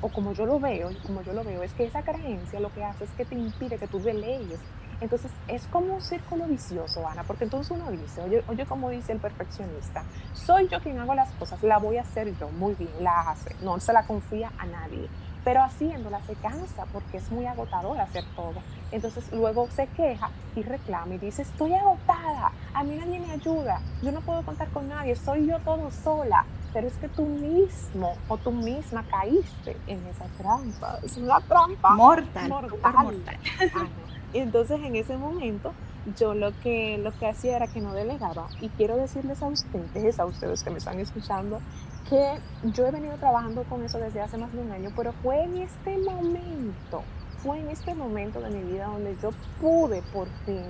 o 0.00 0.08
como 0.10 0.32
yo 0.32 0.46
lo 0.46 0.60
veo, 0.60 0.90
como 1.04 1.22
yo 1.22 1.32
lo 1.32 1.42
veo, 1.42 1.64
es 1.64 1.72
que 1.72 1.86
esa 1.86 2.02
creencia 2.02 2.60
lo 2.60 2.72
que 2.72 2.84
hace 2.84 3.04
es 3.04 3.10
que 3.12 3.24
te 3.24 3.34
impide 3.34 3.78
que 3.78 3.88
tú 3.88 4.00
delegues 4.00 4.60
entonces 5.04 5.30
es 5.48 5.66
como 5.66 5.94
un 5.94 6.00
círculo 6.00 6.46
vicioso, 6.46 7.06
Ana, 7.06 7.24
porque 7.24 7.44
entonces 7.44 7.70
uno 7.70 7.90
dice, 7.90 8.22
oye, 8.22 8.42
oye, 8.48 8.64
como 8.64 8.88
dice 8.88 9.12
el 9.12 9.18
perfeccionista, 9.18 10.02
soy 10.32 10.66
yo 10.68 10.80
quien 10.80 10.98
hago 10.98 11.14
las 11.14 11.30
cosas, 11.32 11.62
la 11.62 11.76
voy 11.76 11.98
a 11.98 12.00
hacer 12.00 12.34
yo, 12.38 12.48
muy 12.48 12.74
bien, 12.74 12.90
la 13.00 13.20
hace, 13.30 13.54
no 13.62 13.78
se 13.80 13.92
la 13.92 14.06
confía 14.06 14.50
a 14.56 14.64
nadie, 14.64 15.08
pero 15.44 15.62
haciéndola 15.62 16.22
se 16.22 16.34
cansa 16.36 16.86
porque 16.90 17.18
es 17.18 17.30
muy 17.30 17.44
agotador 17.44 18.00
hacer 18.00 18.24
todo. 18.34 18.54
Entonces 18.92 19.30
luego 19.30 19.68
se 19.70 19.86
queja 19.88 20.30
y 20.56 20.62
reclama 20.62 21.14
y 21.14 21.18
dice, 21.18 21.42
estoy 21.42 21.74
agotada, 21.74 22.52
a 22.72 22.82
mí 22.82 22.96
nadie 22.96 23.20
me 23.20 23.30
ayuda, 23.30 23.82
yo 24.02 24.10
no 24.10 24.22
puedo 24.22 24.42
contar 24.42 24.68
con 24.70 24.88
nadie, 24.88 25.16
soy 25.16 25.46
yo 25.46 25.58
todo 25.60 25.90
sola. 25.90 26.46
Pero 26.72 26.88
es 26.88 26.94
que 26.94 27.08
tú 27.08 27.24
mismo 27.24 28.16
o 28.26 28.36
tú 28.36 28.50
misma 28.50 29.04
caíste 29.08 29.76
en 29.86 30.04
esa 30.08 30.24
trampa. 30.36 30.98
Es 31.04 31.16
una 31.16 31.38
trampa 31.38 31.90
mortal. 31.90 32.48
Mortal. 32.48 32.92
mortal. 33.04 33.38
Y 33.60 34.13
entonces 34.40 34.80
en 34.82 34.96
ese 34.96 35.16
momento 35.16 35.72
yo 36.18 36.34
lo 36.34 36.52
que, 36.60 36.98
lo 36.98 37.12
que 37.18 37.26
hacía 37.26 37.56
era 37.56 37.66
que 37.66 37.80
no 37.80 37.92
delegaba. 37.92 38.48
Y 38.60 38.68
quiero 38.70 38.96
decirles 38.96 39.42
a 39.42 39.46
ustedes, 39.46 40.20
a 40.20 40.26
ustedes 40.26 40.62
que 40.62 40.70
me 40.70 40.78
están 40.78 40.98
escuchando, 40.98 41.60
que 42.08 42.38
yo 42.64 42.86
he 42.86 42.90
venido 42.90 43.16
trabajando 43.16 43.64
con 43.64 43.82
eso 43.82 43.98
desde 43.98 44.20
hace 44.20 44.36
más 44.36 44.52
de 44.52 44.60
un 44.60 44.70
año, 44.72 44.90
pero 44.96 45.12
fue 45.22 45.42
en 45.42 45.56
este 45.58 45.96
momento, 45.98 47.02
fue 47.38 47.60
en 47.60 47.70
este 47.70 47.94
momento 47.94 48.40
de 48.40 48.50
mi 48.50 48.72
vida 48.72 48.86
donde 48.86 49.16
yo 49.22 49.30
pude 49.60 50.02
por 50.12 50.28
fin 50.44 50.64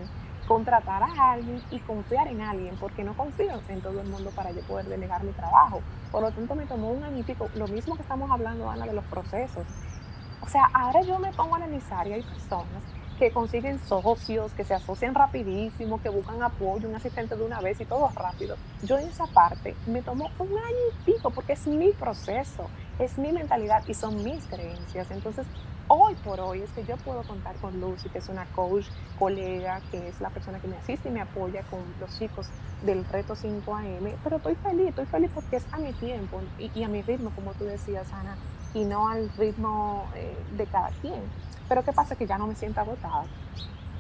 contratar 0.47 1.03
a 1.03 1.33
alguien 1.33 1.63
y 1.71 1.79
confiar 1.81 2.29
en 2.29 2.43
alguien, 2.43 2.77
porque 2.79 3.03
no 3.03 3.17
confío 3.17 3.61
en 3.69 3.81
todo 3.81 4.01
el 4.01 4.09
mundo 4.09 4.31
para 4.37 4.51
yo 4.51 4.61
poder 4.63 4.87
delegar 4.87 5.25
mi 5.25 5.33
trabajo. 5.33 5.81
Por 6.13 6.23
lo 6.23 6.31
tanto, 6.31 6.55
me 6.55 6.67
tomó 6.67 6.91
un 6.91 7.03
año 7.03 7.19
y 7.19 7.23
pico, 7.23 7.49
lo 7.55 7.67
mismo 7.67 7.97
que 7.97 8.03
estamos 8.03 8.31
hablando, 8.31 8.71
Ana, 8.71 8.87
de 8.87 8.93
los 8.93 9.05
procesos. 9.07 9.65
O 10.43 10.49
sea, 10.49 10.69
ahora 10.75 11.01
yo 11.01 11.19
me 11.19 11.33
pongo 11.33 11.55
a 11.55 11.59
analizar 11.59 12.07
y 12.07 12.13
hay 12.13 12.23
personas 12.23 12.83
que 13.19 13.31
consiguen 13.31 13.79
socios, 13.79 14.53
que 14.53 14.65
se 14.65 14.75
asocian 14.75 15.15
rapidísimo, 15.15 16.01
que 16.03 16.09
buscan 16.09 16.43
apoyo, 16.43 16.89
un 16.89 16.95
asistente 16.95 17.37
de 17.37 17.45
una 17.45 17.61
vez 17.61 17.81
y 17.81 17.85
todo 17.85 18.09
rápido. 18.15 18.57
Yo 18.83 18.99
en 18.99 19.09
esa 19.09 19.27
parte 19.27 19.75
me 19.87 20.03
tomó 20.03 20.31
un 20.39 20.49
año 20.49 20.77
y 20.93 21.13
pico 21.13 21.31
porque 21.31 21.55
es 21.55 21.67
mi 21.67 21.93
proceso, 21.93 22.69
es 22.99 23.19
mi 23.19 23.33
mentalidad 23.33 23.83
y 23.87 23.95
son 23.95 24.23
mis 24.23 24.45
creencias. 24.47 25.11
Entonces, 25.11 25.47
hoy 25.89 26.15
por 26.17 26.41
hoy 26.41 26.63
es 26.63 26.71
que 26.71 26.85
yo 26.85 26.97
puedo 26.99 27.23
contar 27.23 27.55
con 27.57 27.81
Lucy, 27.81 28.09
que 28.09 28.19
es 28.19 28.29
una 28.29 28.47
coach, 28.47 28.87
colega, 29.19 29.81
que 29.91 30.09
es 30.09 30.21
la 30.21 30.31
persona 30.31 30.59
que 30.59 30.69
me 30.69 30.77
asiste 30.77 31.09
y 31.09 31.13
me 31.13 31.21
apoya 31.21 31.63
con 31.65 31.81
los 32.01 32.19
chicos 32.19 32.49
del 32.85 33.05
reto 33.05 33.35
5am, 33.35 34.15
pero 34.23 34.37
estoy 34.37 34.55
feliz, 34.57 34.89
estoy 34.89 35.07
feliz 35.07 35.31
porque 35.35 35.57
es 35.57 35.65
a 35.73 35.79
mi 35.79 35.93
tiempo 35.95 36.41
y, 36.59 36.83
a 36.83 36.89
mi 36.89 37.03
ritmo, 37.03 37.31
como 37.35 37.53
tú 37.53 37.65
decías, 37.65 38.13
Ana, 38.13 38.37
y 38.75 38.85
no 38.85 39.09
al 39.09 39.31
ritmo 39.37 40.07
eh, 40.15 40.37
de 40.57 40.67
cada 40.67 40.91
quien. 41.01 41.23
Pero 41.69 41.85
¿qué 41.85 41.93
pasa? 41.93 42.17
Que 42.17 42.27
ya 42.27 42.39
no 42.39 42.47
me 42.47 42.55
siento 42.55 42.81
agotada. 42.81 43.25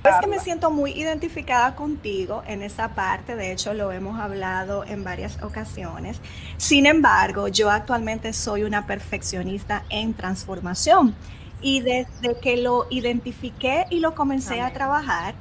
Es 0.05 0.17
que 0.21 0.27
me 0.27 0.39
siento 0.39 0.71
muy 0.71 0.93
identificada 0.93 1.75
contigo 1.75 2.43
en 2.47 2.63
esa 2.63 2.91
parte, 2.91 3.37
de 3.37 3.53
hecho 3.53 3.73
lo 3.73 3.91
hemos 3.91 4.21
hablado 4.21 4.85
en 4.85 5.03
varias 5.03 5.43
ocasiones. 5.43 6.21
Sin 6.59 6.85
embargo, 6.85 7.49
yo 7.49 7.71
actualmente 7.71 8.35
soy 8.35 8.65
una 8.65 8.87
perfeccionista 8.87 9.83
en 9.89 10.13
transformación 10.13 11.15
y 11.63 11.81
desde 11.81 12.39
que 12.43 12.59
lo 12.59 12.87
identifiqué 12.91 13.87
y 13.89 14.01
lo 14.01 14.15
comencé 14.15 14.61
a 14.61 14.75
trabajar, 14.75 15.35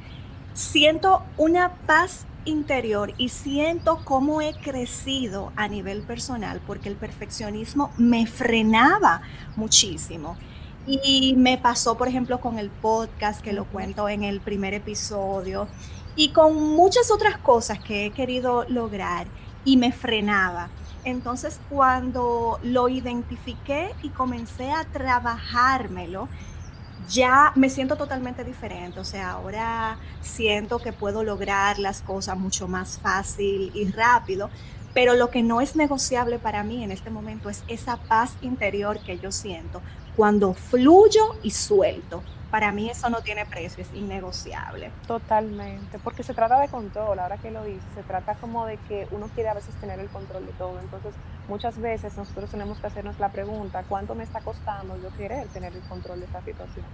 siento 0.53 1.23
una 1.35 1.73
paz 1.85 2.25
interior 2.45 3.13
y 3.17 3.29
siento 3.29 3.99
cómo 4.05 4.41
he 4.41 4.53
crecido 4.53 5.51
a 5.57 5.67
nivel 5.67 6.03
personal 6.03 6.61
porque 6.65 6.87
el 6.87 6.95
perfeccionismo 6.95 7.91
me 7.97 8.25
frenaba 8.27 9.23
muchísimo. 9.57 10.37
Y 10.85 11.35
me 11.37 11.57
pasó, 11.57 11.97
por 11.97 12.07
ejemplo, 12.07 12.41
con 12.41 12.59
el 12.59 12.69
podcast, 12.69 13.41
que 13.41 13.53
lo 13.53 13.65
cuento 13.65 14.09
en 14.09 14.23
el 14.23 14.41
primer 14.41 14.73
episodio, 14.73 15.67
y 16.15 16.29
con 16.29 16.75
muchas 16.75 17.09
otras 17.09 17.37
cosas 17.37 17.79
que 17.79 18.05
he 18.05 18.11
querido 18.11 18.65
lograr 18.67 19.27
y 19.65 19.77
me 19.77 19.91
frenaba. 19.91 20.69
Entonces, 21.05 21.59
cuando 21.69 22.59
lo 22.63 22.89
identifiqué 22.89 23.91
y 24.03 24.09
comencé 24.09 24.71
a 24.71 24.85
trabajármelo, 24.85 26.27
ya 27.09 27.51
me 27.55 27.69
siento 27.69 27.95
totalmente 27.95 28.43
diferente. 28.43 28.99
O 28.99 29.05
sea, 29.05 29.31
ahora 29.31 29.97
siento 30.21 30.79
que 30.79 30.93
puedo 30.93 31.23
lograr 31.23 31.79
las 31.79 32.01
cosas 32.01 32.37
mucho 32.37 32.67
más 32.67 32.99
fácil 32.99 33.71
y 33.73 33.89
rápido. 33.91 34.49
Pero 34.93 35.15
lo 35.15 35.29
que 35.31 35.41
no 35.41 35.59
es 35.59 35.75
negociable 35.75 36.39
para 36.39 36.63
mí 36.63 36.83
en 36.83 36.91
este 36.91 37.09
momento 37.09 37.49
es 37.49 37.63
esa 37.67 37.97
paz 37.97 38.37
interior 38.41 38.99
que 38.99 39.17
yo 39.17 39.31
siento 39.31 39.81
cuando 40.15 40.53
fluyo 40.53 41.35
y 41.43 41.51
suelto 41.51 42.23
para 42.53 42.71
mí 42.71 42.87
eso 42.87 43.09
no 43.09 43.21
tiene 43.21 43.47
precio, 43.47 43.81
es 43.81 43.91
innegociable. 43.95 44.91
Totalmente, 45.07 45.97
porque 45.97 46.21
se 46.21 46.35
trata 46.35 46.59
de 46.59 46.67
control, 46.67 47.17
ahora 47.17 47.37
que 47.37 47.49
lo 47.49 47.63
dices, 47.63 47.81
se 47.95 48.03
trata 48.03 48.35
como 48.35 48.67
de 48.67 48.77
que 48.77 49.07
uno 49.09 49.27
quiere 49.33 49.49
a 49.49 49.55
veces 49.55 49.73
tener 49.81 49.99
el 49.99 50.07
control 50.09 50.45
de 50.45 50.51
todo, 50.51 50.79
entonces 50.79 51.15
muchas 51.47 51.79
veces 51.79 52.15
nosotros 52.15 52.51
tenemos 52.51 52.77
que 52.77 52.85
hacernos 52.85 53.17
la 53.17 53.29
pregunta, 53.29 53.83
¿cuánto 53.89 54.13
me 54.13 54.23
está 54.23 54.39
costando 54.41 54.95
yo 55.01 55.09
querer 55.17 55.47
tener 55.47 55.73
el 55.73 55.81
control 55.89 56.19
de 56.19 56.27
esta 56.27 56.43
situación? 56.43 56.85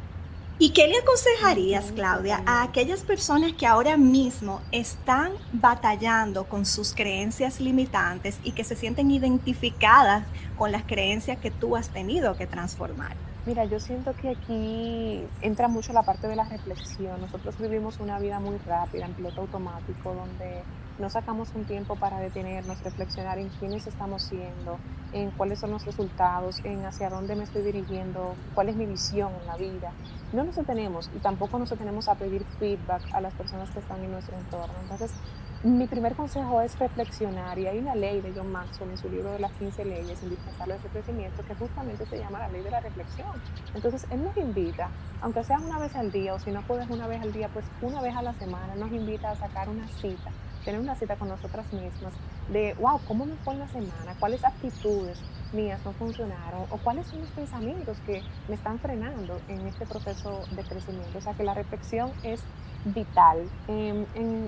¿Y 0.61 0.71
qué 0.71 0.89
le 0.89 0.97
aconsejarías, 0.97 1.93
Claudia, 1.95 2.43
a 2.45 2.63
aquellas 2.63 3.03
personas 3.03 3.53
que 3.53 3.65
ahora 3.65 3.95
mismo 3.95 4.59
están 4.73 5.31
batallando 5.53 6.49
con 6.49 6.65
sus 6.65 6.93
creencias 6.93 7.61
limitantes 7.61 8.39
y 8.43 8.51
que 8.51 8.65
se 8.65 8.75
sienten 8.75 9.09
identificadas 9.09 10.25
con 10.57 10.73
las 10.73 10.83
creencias 10.83 11.37
que 11.37 11.49
tú 11.49 11.77
has 11.77 11.87
tenido 11.87 12.35
que 12.35 12.45
transformar? 12.45 13.28
Mira, 13.45 13.63
yo 13.65 13.79
siento 13.79 14.13
que 14.13 14.31
aquí 14.31 15.25
entra 15.41 15.69
mucho 15.69 15.93
la 15.93 16.03
parte 16.03 16.27
de 16.27 16.35
la 16.35 16.43
reflexión. 16.43 17.21
Nosotros 17.21 17.57
vivimos 17.57 17.99
una 17.99 18.19
vida 18.19 18.39
muy 18.39 18.57
rápida, 18.57 19.05
en 19.05 19.13
piloto 19.13 19.41
automático, 19.41 20.13
donde 20.13 20.61
no 20.99 21.09
sacamos 21.09 21.49
un 21.55 21.63
tiempo 21.63 21.95
para 21.95 22.19
detenernos, 22.19 22.83
reflexionar 22.83 23.39
en 23.39 23.47
quiénes 23.47 23.87
estamos 23.87 24.23
siendo, 24.23 24.77
en 25.13 25.31
cuáles 25.31 25.59
son 25.59 25.71
los 25.71 25.85
resultados, 25.85 26.59
en 26.65 26.85
hacia 26.85 27.09
dónde 27.09 27.35
me 27.35 27.45
estoy 27.45 27.61
dirigiendo, 27.61 28.35
cuál 28.53 28.67
es 28.67 28.75
mi 28.75 28.85
visión 28.85 29.31
en 29.41 29.47
la 29.47 29.55
vida. 29.55 29.93
No 30.33 30.43
nos 30.43 30.57
detenemos 30.57 31.09
y 31.15 31.19
tampoco 31.19 31.57
nos 31.57 31.69
detenemos 31.69 32.09
a 32.09 32.15
pedir 32.15 32.43
feedback 32.59 33.01
a 33.13 33.21
las 33.21 33.33
personas 33.33 33.69
que 33.71 33.79
están 33.79 34.03
en 34.03 34.11
nuestro 34.11 34.37
entorno. 34.37 34.73
Entonces, 34.81 35.13
mi 35.63 35.87
primer 35.87 36.15
consejo 36.15 36.61
es 36.61 36.79
reflexionar 36.79 37.59
y 37.59 37.67
hay 37.67 37.79
una 37.79 37.93
ley 37.93 38.21
de 38.21 38.31
John 38.33 38.49
Maxwell 38.49 38.91
en 38.91 38.97
su 38.97 39.09
libro 39.09 39.29
de 39.33 39.39
las 39.39 39.51
15 39.53 39.83
leyes 39.83 40.23
indispensables 40.23 40.81
de 40.81 40.87
crecimiento 40.87 41.43
que 41.43 41.53
justamente 41.55 42.05
se 42.05 42.17
llama 42.17 42.39
la 42.39 42.47
ley 42.47 42.61
de 42.61 42.71
la 42.71 42.79
reflexión. 42.79 43.27
Entonces 43.75 44.05
él 44.09 44.23
nos 44.23 44.37
invita, 44.37 44.89
aunque 45.21 45.43
sea 45.43 45.59
una 45.59 45.77
vez 45.77 45.93
al 45.97 46.13
día 46.13 46.33
o 46.33 46.39
si 46.39 46.51
no 46.51 46.61
puedes 46.61 46.89
una 46.89 47.07
vez 47.07 47.21
al 47.21 47.33
día, 47.33 47.49
pues 47.49 47.65
una 47.81 48.01
vez 48.01 48.15
a 48.15 48.21
la 48.21 48.33
semana 48.35 48.73
nos 48.75 48.89
invita 48.93 49.31
a 49.31 49.35
sacar 49.35 49.67
una 49.67 49.85
cita, 49.89 50.31
tener 50.63 50.79
una 50.79 50.95
cita 50.95 51.17
con 51.17 51.27
nosotras 51.27 51.65
mismas 51.73 52.13
de, 52.47 52.73
wow, 52.75 53.01
¿cómo 53.05 53.25
me 53.25 53.35
fue 53.43 53.55
la 53.55 53.67
semana? 53.67 54.15
¿Cuáles 54.17 54.45
actitudes 54.45 55.19
mías 55.53 55.79
no 55.85 55.93
funcionaron? 55.93 56.65
¿O 56.69 56.77
cuáles 56.77 57.07
son 57.07 57.21
los 57.21 57.29
pensamientos 57.31 57.97
que 58.05 58.21
me 58.47 58.55
están 58.55 58.79
frenando 58.79 59.39
en 59.47 59.67
este 59.67 59.85
proceso 59.85 60.43
de 60.51 60.63
crecimiento? 60.63 61.17
O 61.17 61.21
sea 61.21 61.33
que 61.33 61.43
la 61.43 61.53
reflexión 61.53 62.11
es 62.23 62.41
vital. 62.85 63.49
Em, 63.67 64.05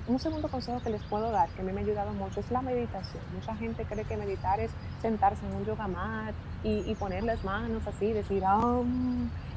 un 0.08 0.20
segundo 0.20 0.48
consejo 0.48 0.82
que 0.82 0.90
les 0.90 1.04
puedo 1.04 1.32
dar, 1.32 1.50
que 1.50 1.62
a 1.62 1.66
mí 1.66 1.72
me 1.72 1.82
ha 1.82 1.84
ayudado 1.84 2.14
mucho, 2.14 2.40
es 2.40 2.50
la 2.52 2.62
meditación. 2.62 3.22
Mucha 3.34 3.56
gente 3.56 3.86
cree 3.86 4.06
que 4.06 4.18
meditar 4.18 4.60
es 4.60 4.72
sentarse 5.02 5.46
en 5.46 5.54
un 5.54 5.66
yoga 5.66 5.88
mat 5.88 6.34
y, 6.64 6.94
poner 6.96 7.24
las 7.24 7.44
manos 7.44 7.88
así, 7.88 8.14
decir, 8.14 8.44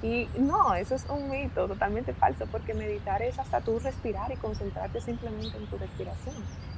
y 0.02 0.28
no, 0.38 0.74
eso 0.74 0.94
es 0.94 1.07
un 1.09 1.30
mito 1.30 1.66
totalmente 1.66 2.12
falso, 2.14 2.46
porque 2.50 2.74
meditar 2.74 3.22
es 3.22 3.38
hasta 3.38 3.61
tú 3.61 3.78
respirar 3.78 4.33
y 4.33 4.37
concentrarte 4.37 5.00
simplemente 5.00 5.57
en 5.57 5.66
tu 5.66 5.78
respiración. 5.78 6.35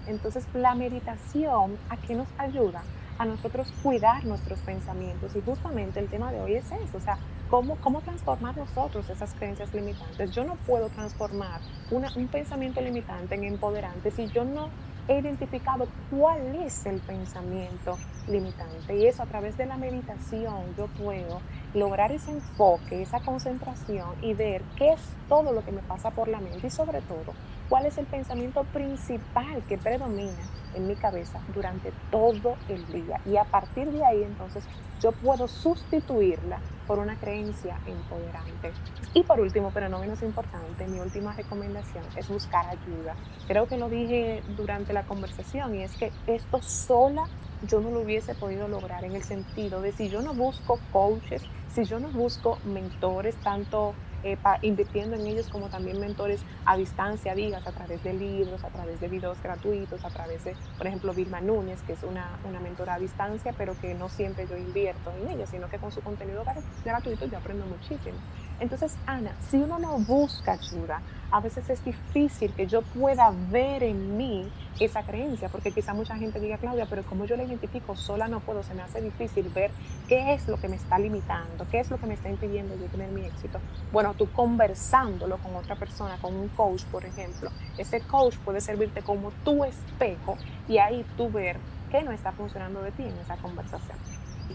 Entonces, 0.06 0.46
la 0.54 0.74
meditación, 0.74 1.76
¿a 1.88 1.96
qué 1.96 2.14
nos 2.14 2.28
ayuda? 2.38 2.82
A 3.18 3.24
nosotros 3.24 3.72
cuidar 3.82 4.24
nuestros 4.24 4.58
pensamientos. 4.60 5.34
Y 5.34 5.40
justamente 5.40 6.00
el 6.00 6.08
tema 6.08 6.32
de 6.32 6.40
hoy 6.40 6.54
es 6.54 6.70
eso, 6.70 6.98
o 6.98 7.00
sea, 7.00 7.18
¿Cómo, 7.50 7.76
¿Cómo 7.76 8.00
transformar 8.00 8.56
nosotros 8.56 9.08
esas 9.08 9.32
creencias 9.34 9.72
limitantes? 9.72 10.32
Yo 10.32 10.42
no 10.42 10.56
puedo 10.66 10.88
transformar 10.88 11.60
un 11.92 12.26
pensamiento 12.26 12.80
limitante 12.80 13.36
en 13.36 13.44
empoderante 13.44 14.10
si 14.10 14.26
yo 14.28 14.44
no 14.44 14.68
he 15.06 15.20
identificado 15.20 15.86
cuál 16.10 16.56
es 16.56 16.84
el 16.86 16.98
pensamiento 16.98 17.96
limitante. 18.26 18.96
Y 18.96 19.06
eso 19.06 19.22
a 19.22 19.26
través 19.26 19.56
de 19.56 19.66
la 19.66 19.76
meditación 19.76 20.74
yo 20.76 20.88
puedo 20.88 21.40
lograr 21.72 22.10
ese 22.10 22.32
enfoque, 22.32 23.02
esa 23.02 23.20
concentración 23.20 24.10
y 24.22 24.34
ver 24.34 24.62
qué 24.76 24.94
es 24.94 25.00
todo 25.28 25.52
lo 25.52 25.64
que 25.64 25.70
me 25.70 25.82
pasa 25.82 26.10
por 26.10 26.26
la 26.26 26.40
mente 26.40 26.66
y 26.66 26.70
sobre 26.70 27.00
todo 27.02 27.32
cuál 27.68 27.86
es 27.86 27.98
el 27.98 28.06
pensamiento 28.06 28.64
principal 28.64 29.62
que 29.68 29.78
predomina 29.78 30.42
en 30.74 30.86
mi 30.86 30.94
cabeza 30.94 31.40
durante 31.54 31.92
todo 32.10 32.56
el 32.68 32.86
día. 32.92 33.20
Y 33.26 33.36
a 33.36 33.44
partir 33.44 33.90
de 33.90 34.04
ahí 34.04 34.22
entonces 34.22 34.64
yo 35.00 35.12
puedo 35.12 35.48
sustituirla 35.48 36.60
por 36.86 36.98
una 36.98 37.16
creencia 37.16 37.78
empoderante. 37.86 38.72
Y 39.14 39.22
por 39.22 39.40
último, 39.40 39.70
pero 39.74 39.88
no 39.88 39.98
menos 39.98 40.22
importante, 40.22 40.86
mi 40.86 41.00
última 41.00 41.32
recomendación 41.32 42.04
es 42.16 42.28
buscar 42.28 42.66
ayuda. 42.66 43.16
Creo 43.46 43.66
que 43.66 43.76
lo 43.76 43.88
dije 43.88 44.42
durante 44.56 44.92
la 44.92 45.02
conversación 45.02 45.74
y 45.74 45.82
es 45.82 45.94
que 45.96 46.12
esto 46.26 46.62
sola 46.62 47.26
yo 47.66 47.80
no 47.80 47.90
lo 47.90 48.00
hubiese 48.00 48.34
podido 48.34 48.68
lograr 48.68 49.04
en 49.04 49.14
el 49.14 49.22
sentido 49.22 49.80
de 49.80 49.92
si 49.92 50.08
yo 50.08 50.20
no 50.20 50.34
busco 50.34 50.78
coaches, 50.92 51.42
si 51.72 51.84
yo 51.84 51.98
no 51.98 52.08
busco 52.08 52.58
mentores, 52.64 53.34
tanto 53.36 53.94
eh, 54.22 54.36
invirtiendo 54.62 55.16
en 55.16 55.26
ellos 55.26 55.48
como 55.48 55.68
también 55.68 56.00
mentores 56.00 56.40
a 56.64 56.76
distancia, 56.76 57.34
digas, 57.34 57.66
a 57.66 57.72
través 57.72 58.02
de 58.02 58.14
libros, 58.14 58.64
a 58.64 58.68
través 58.68 59.00
de 59.00 59.08
videos 59.08 59.40
gratuitos, 59.42 60.04
a 60.04 60.10
través 60.10 60.44
de, 60.44 60.56
por 60.78 60.86
ejemplo, 60.86 61.12
Vilma 61.12 61.40
Núñez, 61.40 61.82
que 61.82 61.92
es 61.92 62.02
una, 62.02 62.38
una 62.44 62.60
mentora 62.60 62.94
a 62.94 62.98
distancia, 62.98 63.54
pero 63.56 63.78
que 63.80 63.94
no 63.94 64.08
siempre 64.08 64.46
yo 64.48 64.56
invierto 64.56 65.12
en 65.20 65.28
ella, 65.28 65.46
sino 65.46 65.68
que 65.68 65.78
con 65.78 65.92
su 65.92 66.00
contenido 66.00 66.44
gratuito 66.84 67.26
yo 67.26 67.38
aprendo 67.38 67.66
muchísimo. 67.66 68.16
Entonces, 68.58 68.96
Ana, 69.06 69.32
si 69.50 69.58
uno 69.58 69.78
no 69.78 69.98
busca 69.98 70.52
ayuda, 70.52 71.02
a 71.30 71.40
veces 71.40 71.68
es 71.70 71.84
difícil 71.84 72.52
que 72.52 72.66
yo 72.66 72.82
pueda 72.82 73.32
ver 73.50 73.82
en 73.82 74.16
mí 74.16 74.48
esa 74.78 75.02
creencia, 75.02 75.48
porque 75.48 75.72
quizá 75.72 75.94
mucha 75.94 76.16
gente 76.16 76.38
diga, 76.38 76.58
Claudia, 76.58 76.86
pero 76.88 77.02
como 77.04 77.24
yo 77.24 77.36
la 77.36 77.44
identifico 77.44 77.96
sola 77.96 78.28
no 78.28 78.40
puedo, 78.40 78.62
se 78.62 78.74
me 78.74 78.82
hace 78.82 79.00
difícil 79.00 79.48
ver 79.54 79.70
qué 80.06 80.34
es 80.34 80.46
lo 80.48 80.60
que 80.60 80.68
me 80.68 80.76
está 80.76 80.98
limitando, 80.98 81.66
qué 81.70 81.80
es 81.80 81.90
lo 81.90 81.98
que 81.98 82.06
me 82.06 82.14
está 82.14 82.28
impidiendo 82.28 82.74
yo 82.76 82.86
tener 82.86 83.10
mi 83.10 83.24
éxito. 83.24 83.58
Bueno, 83.92 84.14
tú 84.14 84.30
conversándolo 84.32 85.38
con 85.38 85.56
otra 85.56 85.76
persona, 85.76 86.18
con 86.20 86.34
un 86.34 86.48
coach, 86.48 86.84
por 86.84 87.04
ejemplo, 87.04 87.50
ese 87.78 88.00
coach 88.00 88.36
puede 88.44 88.60
servirte 88.60 89.02
como 89.02 89.30
tu 89.44 89.64
espejo 89.64 90.36
y 90.68 90.78
ahí 90.78 91.04
tú 91.16 91.30
ver 91.30 91.56
qué 91.90 92.02
no 92.02 92.12
está 92.12 92.32
funcionando 92.32 92.82
de 92.82 92.92
ti 92.92 93.02
en 93.02 93.16
esa 93.18 93.36
conversación. 93.36 93.96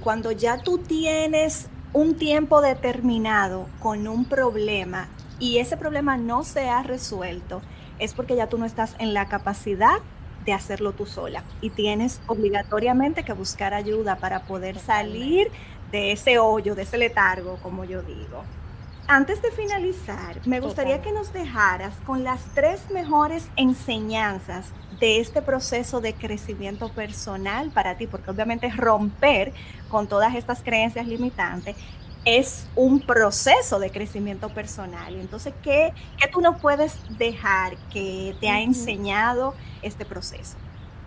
Cuando 0.03 0.31
ya 0.31 0.62
tú 0.62 0.77
tienes 0.77 1.69
un 1.93 2.15
tiempo 2.15 2.62
determinado 2.62 3.67
con 3.79 4.07
un 4.07 4.25
problema 4.25 5.10
y 5.41 5.58
ese 5.58 5.75
problema 5.75 6.15
no 6.17 6.43
se 6.43 6.69
ha 6.69 6.84
resuelto, 6.84 7.62
es 7.99 8.13
porque 8.13 8.36
ya 8.36 8.47
tú 8.47 8.58
no 8.58 8.65
estás 8.65 8.95
en 8.99 9.13
la 9.13 9.27
capacidad 9.27 9.97
de 10.45 10.54
hacerlo 10.54 10.93
tú 10.93 11.06
sola 11.06 11.43
y 11.62 11.71
tienes 11.71 12.21
obligatoriamente 12.27 13.23
que 13.23 13.34
buscar 13.34 13.73
ayuda 13.73 14.15
para 14.17 14.43
poder 14.43 14.80
salir 14.80 15.51
de 15.91 16.12
ese 16.12 16.38
hoyo, 16.39 16.75
de 16.75 16.84
ese 16.84 16.97
letargo, 16.97 17.58
como 17.62 17.84
yo 17.84 18.01
digo. 18.04 18.43
Antes 19.08 19.41
de 19.41 19.51
finalizar, 19.51 20.39
me 20.45 20.62
gustaría 20.62 21.01
que 21.01 21.12
nos 21.12 21.34
dejaras 21.34 21.93
con 22.06 22.23
las 22.23 22.41
tres 22.54 22.89
mejores 22.91 23.49
enseñanzas 23.56 24.71
de 24.99 25.19
este 25.19 25.41
proceso 25.41 25.99
de 26.01 26.13
crecimiento 26.13 26.89
personal 26.93 27.71
para 27.71 27.97
ti, 27.97 28.06
porque 28.06 28.30
obviamente 28.30 28.69
romper 28.69 29.51
con 29.89 30.08
todas 30.08 30.36
estas 30.36 30.62
creencias 30.62 31.08
limitantes 31.08 31.75
es 32.25 32.67
un 32.75 32.99
proceso 33.01 33.79
de 33.79 33.91
crecimiento 33.91 34.49
personal. 34.49 35.15
Entonces, 35.15 35.53
¿qué, 35.63 35.93
qué 36.17 36.27
tú 36.27 36.41
nos 36.41 36.60
puedes 36.62 36.95
dejar 37.17 37.77
que 37.89 38.36
te 38.39 38.49
ha 38.49 38.62
enseñado 38.62 39.55
este 39.81 40.05
proceso? 40.05 40.57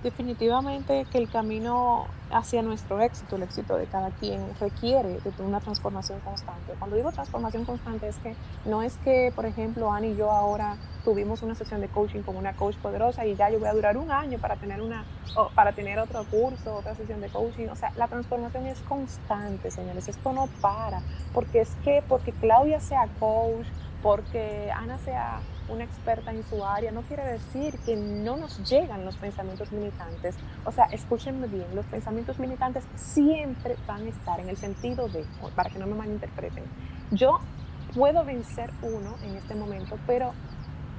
Definitivamente 0.04 1.06
que 1.10 1.16
el 1.16 1.30
camino 1.30 2.04
hacia 2.30 2.60
nuestro 2.60 3.00
éxito, 3.00 3.36
el 3.36 3.42
éxito 3.42 3.76
de 3.78 3.86
cada 3.86 4.10
quien, 4.10 4.38
requiere 4.60 5.18
de 5.18 5.42
una 5.42 5.60
transformación 5.60 6.20
constante. 6.20 6.74
Cuando 6.78 6.96
digo 6.96 7.10
transformación 7.10 7.64
constante 7.64 8.08
es 8.08 8.16
que 8.18 8.36
no 8.66 8.82
es 8.82 8.98
que, 8.98 9.32
por 9.34 9.46
ejemplo, 9.46 9.90
Ani 9.90 10.08
y 10.08 10.16
yo 10.16 10.30
ahora 10.30 10.76
tuvimos 11.04 11.42
una 11.42 11.54
sesión 11.54 11.80
de 11.80 11.88
coaching 11.88 12.20
con 12.20 12.36
una 12.36 12.52
coach 12.52 12.76
poderosa 12.76 13.24
y 13.24 13.34
ya 13.34 13.48
yo 13.48 13.58
voy 13.58 13.68
a 13.68 13.72
durar 13.72 13.96
un 13.96 14.10
año 14.10 14.38
para 14.38 14.56
tener, 14.56 14.82
una, 14.82 15.06
para 15.54 15.72
tener 15.72 15.98
otro 15.98 16.22
curso, 16.24 16.74
otra 16.74 16.94
sesión 16.94 17.22
de 17.22 17.30
coaching. 17.30 17.68
O 17.68 17.76
sea, 17.76 17.90
la 17.96 18.06
transformación 18.06 18.66
es 18.66 18.80
constante, 18.80 19.70
señores. 19.70 20.06
Esto 20.06 20.34
no 20.34 20.48
para. 20.60 21.00
Porque 21.32 21.62
es 21.62 21.74
que, 21.82 22.02
porque 22.06 22.32
Claudia 22.32 22.78
sea 22.78 23.08
coach, 23.18 23.66
porque 24.04 24.70
Ana 24.70 24.98
sea 24.98 25.40
una 25.70 25.84
experta 25.84 26.30
en 26.30 26.44
su 26.44 26.62
área, 26.62 26.92
no 26.92 27.00
quiere 27.00 27.24
decir 27.24 27.78
que 27.86 27.96
no 27.96 28.36
nos 28.36 28.68
llegan 28.68 29.02
los 29.06 29.16
pensamientos 29.16 29.72
militantes. 29.72 30.36
O 30.66 30.72
sea, 30.72 30.84
escúchenme 30.92 31.46
bien, 31.46 31.64
los 31.74 31.86
pensamientos 31.86 32.38
militantes 32.38 32.84
siempre 32.96 33.76
van 33.86 34.02
a 34.02 34.10
estar 34.10 34.38
en 34.40 34.50
el 34.50 34.58
sentido 34.58 35.08
de, 35.08 35.24
para 35.56 35.70
que 35.70 35.78
no 35.78 35.86
me 35.86 35.94
malinterpreten, 35.94 36.64
yo 37.12 37.40
puedo 37.94 38.26
vencer 38.26 38.70
uno 38.82 39.14
en 39.22 39.36
este 39.36 39.54
momento, 39.54 39.98
pero 40.06 40.32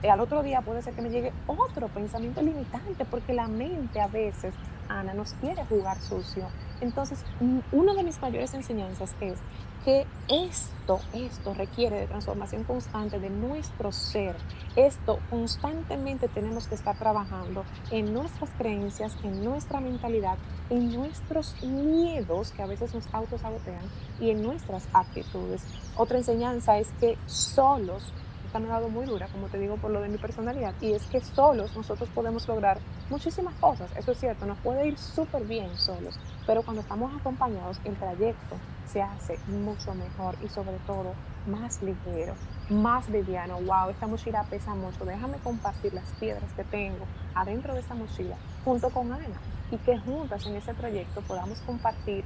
al 0.09 0.19
otro 0.19 0.41
día 0.41 0.61
puede 0.61 0.81
ser 0.81 0.95
que 0.95 1.03
me 1.03 1.11
llegue 1.11 1.31
otro 1.45 1.87
pensamiento 1.89 2.41
limitante, 2.41 3.05
porque 3.05 3.33
la 3.33 3.47
mente 3.47 4.01
a 4.01 4.07
veces 4.07 4.55
Ana, 4.89 5.13
nos 5.13 5.33
quiere 5.35 5.63
jugar 5.65 5.97
sucio. 5.99 6.47
Entonces, 6.81 7.23
una 7.71 7.93
de 7.93 8.03
mis 8.03 8.19
mayores 8.19 8.53
enseñanzas 8.53 9.15
es 9.21 9.39
que 9.85 10.07
esto, 10.27 10.99
esto 11.13 11.53
requiere 11.53 11.97
de 11.97 12.07
transformación 12.07 12.63
constante 12.63 13.19
de 13.19 13.29
nuestro 13.29 13.91
ser. 13.91 14.35
Esto 14.75 15.19
constantemente 15.29 16.27
tenemos 16.27 16.67
que 16.67 16.73
estar 16.73 16.97
trabajando 16.97 17.63
en 17.91 18.11
nuestras 18.11 18.49
creencias, 18.57 19.15
en 19.23 19.45
nuestra 19.45 19.79
mentalidad, 19.79 20.39
en 20.71 20.91
nuestros 20.91 21.55
miedos 21.63 22.51
que 22.51 22.63
a 22.63 22.65
veces 22.65 22.95
nos 22.95 23.05
autosabotean 23.13 23.85
y 24.19 24.31
en 24.31 24.41
nuestras 24.41 24.87
actitudes. 24.91 25.63
Otra 25.95 26.17
enseñanza 26.17 26.79
es 26.79 26.91
que 26.99 27.15
solos 27.27 28.11
me 28.59 28.67
ha 28.67 28.73
dado 28.73 28.89
muy 28.89 29.05
dura, 29.05 29.27
como 29.27 29.47
te 29.47 29.59
digo, 29.59 29.77
por 29.77 29.91
lo 29.91 30.01
de 30.01 30.09
mi 30.09 30.17
personalidad, 30.17 30.73
y 30.81 30.93
es 30.93 31.05
que 31.07 31.21
solos 31.21 31.75
nosotros 31.75 32.09
podemos 32.09 32.47
lograr 32.47 32.79
muchísimas 33.09 33.53
cosas, 33.55 33.89
eso 33.95 34.11
es 34.11 34.19
cierto, 34.19 34.45
nos 34.45 34.57
puede 34.59 34.87
ir 34.87 34.97
súper 34.97 35.43
bien 35.43 35.75
solos, 35.77 36.19
pero 36.45 36.63
cuando 36.63 36.81
estamos 36.81 37.13
acompañados, 37.19 37.79
el 37.83 37.95
trayecto 37.95 38.55
se 38.85 39.01
hace 39.01 39.37
mucho 39.47 39.93
mejor 39.93 40.35
y 40.43 40.49
sobre 40.49 40.77
todo 40.85 41.13
más 41.47 41.81
ligero, 41.81 42.35
más 42.69 43.09
liviano. 43.09 43.59
Wow, 43.61 43.89
esta 43.89 44.07
mochila 44.07 44.43
pesa 44.49 44.73
mucho, 44.73 45.05
déjame 45.05 45.37
compartir 45.37 45.93
las 45.93 46.11
piedras 46.13 46.51
que 46.53 46.63
tengo 46.63 47.05
adentro 47.33 47.73
de 47.73 47.81
esta 47.81 47.95
mochila 47.95 48.35
junto 48.63 48.89
con 48.89 49.11
Ana 49.11 49.39
y 49.71 49.77
que 49.77 49.97
juntas 49.97 50.45
en 50.45 50.55
ese 50.55 50.73
proyecto 50.73 51.21
podamos 51.21 51.59
compartir 51.61 52.23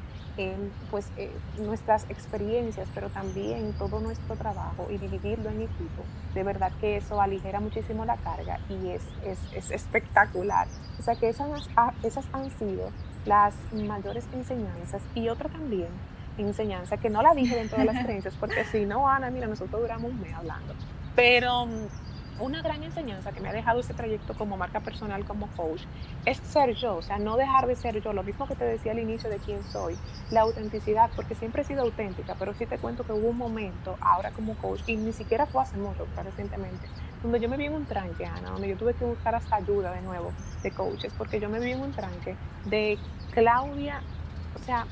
pues, 0.89 1.07
eh, 1.17 1.31
nuestras 1.57 2.05
experiencias, 2.09 2.87
pero 2.93 3.09
también 3.09 3.73
todo 3.77 3.99
nuestro 3.99 4.35
trabajo 4.35 4.87
y 4.89 4.97
dividirlo 4.97 5.49
en 5.49 5.61
equipo. 5.61 6.03
De 6.33 6.43
verdad 6.43 6.71
que 6.79 6.97
eso 6.97 7.21
aligera 7.21 7.59
muchísimo 7.59 8.05
la 8.05 8.17
carga 8.17 8.59
y 8.69 8.89
es, 8.89 9.03
es, 9.25 9.39
es 9.53 9.71
espectacular. 9.71 10.67
O 10.99 11.01
sea 11.01 11.15
que 11.15 11.29
esas, 11.29 11.69
ah, 11.75 11.93
esas 12.03 12.25
han 12.33 12.49
sido 12.51 12.91
las 13.25 13.53
mayores 13.73 14.25
enseñanzas 14.33 15.01
y 15.15 15.29
otra 15.29 15.49
también 15.49 15.89
enseñanza 16.37 16.97
que 16.97 17.09
no 17.09 17.21
la 17.21 17.33
dije 17.33 17.55
dentro 17.55 17.77
de 17.77 17.85
las 17.85 18.03
creencias 18.05 18.35
porque 18.39 18.63
si 18.65 18.85
no, 18.85 19.09
Ana, 19.09 19.29
mira, 19.29 19.47
nosotros 19.47 19.81
duramos 19.81 20.11
un 20.11 20.21
mes 20.21 20.33
hablando. 20.33 20.73
Pero 21.15 21.67
una 22.39 22.61
gran 22.61 22.83
enseñanza 22.83 23.31
que 23.31 23.39
me 23.39 23.49
ha 23.49 23.53
dejado 23.53 23.79
ese 23.79 23.93
trayecto 23.93 24.33
como 24.33 24.57
marca 24.57 24.79
personal, 24.79 25.25
como 25.25 25.47
coach, 25.55 25.81
es 26.25 26.37
ser 26.37 26.75
yo, 26.75 26.97
o 26.97 27.01
sea, 27.01 27.17
no 27.17 27.37
dejar 27.37 27.67
de 27.67 27.75
ser 27.75 28.01
yo, 28.01 28.13
lo 28.13 28.23
mismo 28.23 28.47
que 28.47 28.55
te 28.55 28.65
decía 28.65 28.91
al 28.91 28.99
inicio 28.99 29.29
de 29.29 29.37
quién 29.37 29.63
soy, 29.63 29.97
la 30.31 30.41
autenticidad, 30.41 31.09
porque 31.15 31.35
siempre 31.35 31.61
he 31.61 31.65
sido 31.65 31.81
auténtica, 31.83 32.35
pero 32.37 32.53
sí 32.53 32.65
te 32.65 32.77
cuento 32.77 33.05
que 33.05 33.13
hubo 33.13 33.29
un 33.29 33.37
momento, 33.37 33.97
ahora 34.01 34.31
como 34.31 34.55
coach, 34.55 34.81
y 34.87 34.95
ni 34.95 35.13
siquiera 35.13 35.45
fue 35.45 35.63
hace 35.63 35.77
mucho, 35.77 36.07
recientemente, 36.23 36.87
donde 37.21 37.39
yo 37.39 37.49
me 37.49 37.57
vi 37.57 37.65
en 37.65 37.73
un 37.73 37.85
tranque, 37.85 38.25
Ana, 38.25 38.51
donde 38.51 38.69
yo 38.69 38.77
tuve 38.77 38.93
que 38.93 39.05
buscar 39.05 39.35
hasta 39.35 39.57
ayuda 39.57 39.91
de 39.91 40.01
nuevo 40.01 40.31
de 40.63 40.71
coaches, 40.71 41.13
porque 41.17 41.39
yo 41.39 41.49
me 41.49 41.59
vi 41.59 41.71
en 41.71 41.81
un 41.81 41.91
tranque 41.91 42.35
de 42.65 42.97
Claudia, 43.31 44.01
o 44.55 44.63
sea, 44.63 44.85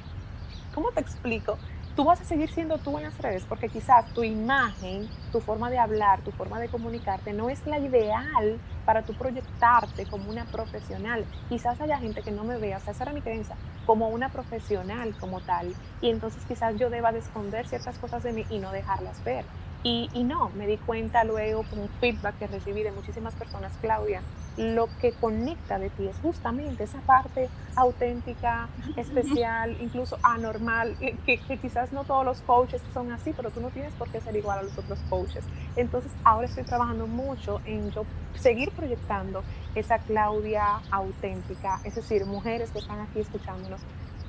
¿cómo 0.73 0.91
te 0.91 1.01
explico? 1.01 1.57
Tú 1.97 2.03
vas 2.03 2.21
a 2.21 2.25
seguir 2.25 2.51
siendo 2.51 2.77
tú 2.77 2.95
en 2.99 3.05
las 3.05 3.17
redes 3.17 3.43
porque 3.49 3.69
quizás 3.69 4.05
tu 4.13 4.23
imagen, 4.23 5.10
tu 5.31 5.41
forma 5.41 5.71
de 5.71 5.79
hablar, 5.79 6.21
tu 6.21 6.31
forma 6.31 6.60
de 6.60 6.69
comunicarte 6.69 7.33
no 7.33 7.49
es 7.49 7.65
la 7.65 7.79
ideal 7.79 8.60
para 8.86 9.01
tú 9.01 9.15
proyectarte 9.15 10.05
como 10.05 10.29
una 10.29 10.45
profesional. 10.45 11.25
Quizás 11.49 11.81
haya 11.81 11.97
gente 11.97 12.21
que 12.21 12.29
no 12.29 12.43
me 12.43 12.60
vea, 12.60 12.77
o 12.77 12.79
sea, 12.81 12.93
esa 12.93 13.05
era 13.05 13.13
mi 13.13 13.21
creencia, 13.21 13.55
como 13.88 14.10
una 14.10 14.29
profesional 14.29 15.15
como 15.19 15.41
tal. 15.41 15.73
Y 15.99 16.12
entonces 16.12 16.45
quizás 16.47 16.77
yo 16.77 16.91
deba 16.91 17.12
de 17.12 17.17
esconder 17.17 17.67
ciertas 17.67 17.97
cosas 17.97 18.21
de 18.21 18.31
mí 18.31 18.45
y 18.51 18.60
no 18.60 18.71
dejarlas 18.71 19.23
ver. 19.23 19.43
Y, 19.81 20.12
y 20.13 20.23
no, 20.23 20.51
me 20.51 20.67
di 20.67 20.77
cuenta 20.77 21.23
luego 21.23 21.63
con 21.63 21.79
un 21.79 21.89
feedback 21.99 22.38
que 22.38 22.45
recibí 22.45 22.83
de 22.83 22.91
muchísimas 22.91 23.33
personas, 23.33 23.71
Claudia, 23.81 24.21
lo 24.58 24.89
que 25.00 25.12
conecta 25.12 25.78
de 25.78 25.89
ti 25.91 26.08
es 26.08 26.17
justamente 26.17 26.84
esa 26.84 27.00
parte 27.02 27.50
auténtica, 27.76 28.67
especial, 28.96 29.78
incluso 29.80 30.17
anormal, 30.24 30.98
que, 31.26 31.39
quizás 31.62 31.93
no 31.93 32.04
todos 32.04 32.26
los 32.26 32.41
coaches 32.41 32.82
son 32.93 33.12
así, 33.12 33.34
pero 33.34 33.52
tú 33.52 33.62
no 33.62 33.70
tienes 33.70 33.93
por 33.93 34.10
qué 34.10 34.20
ser 34.20 34.36
igual 34.36 34.60
a 34.60 34.63
los 34.63 34.78
otros 34.78 35.00
coaches. 35.10 35.46
Entonces 35.76 36.12
ahora 36.24 36.48
estoy 36.48 36.63
trabajando 36.63 37.06
mucho 37.06 37.62
en 37.65 37.91
yo 37.91 38.04
seguir 38.39 38.72
proyectando 38.72 39.43
esa 39.76 40.00
Claudia 40.00 40.82
auténtica, 40.89 41.80
es 41.84 41.96
decir, 41.96 42.26
mujeres 42.26 42.72
que 42.72 42.80
están 42.80 43.00
aquí 43.00 43.20
escuchándonos, 43.20 43.80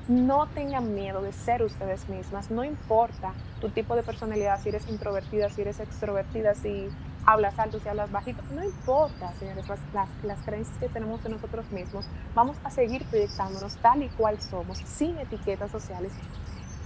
no 0.09 0.47
tengan 0.49 0.95
miedo 0.95 1.21
de 1.21 1.33
ser 1.33 1.63
ustedes 1.63 2.09
mismas, 2.09 2.51
no 2.51 2.65
importa 2.65 3.35
tu 3.61 3.69
tipo 3.69 3.95
de 3.95 4.03
personalidad, 4.03 4.61
si 4.61 4.71
eres 4.71 4.89
introvertida, 4.89 5.51
si 5.51 5.61
eres 5.61 5.81
extrovertida, 5.81 6.55
si 6.55 6.89
hablas 7.29 7.59
alto, 7.59 7.79
si 7.79 7.89
hablas 7.89 8.11
bajito, 8.11 8.43
no 8.55 8.65
importa, 8.65 9.35
señores, 9.39 9.67
las, 9.69 10.09
las, 10.23 10.39
creencias 10.47 10.79
que 10.79 10.89
tenemos 10.89 11.23
en 11.27 11.33
nosotros 11.33 11.71
mismos, 11.71 12.07
vamos 12.35 12.57
a 12.65 12.71
seguir 12.71 13.05
proyectándonos 13.05 13.77
tal 13.77 14.03
y 14.03 14.09
cual 14.09 14.41
somos, 14.41 14.79
sin 14.79 15.19
etiquetas 15.19 15.71
sociales. 15.71 16.11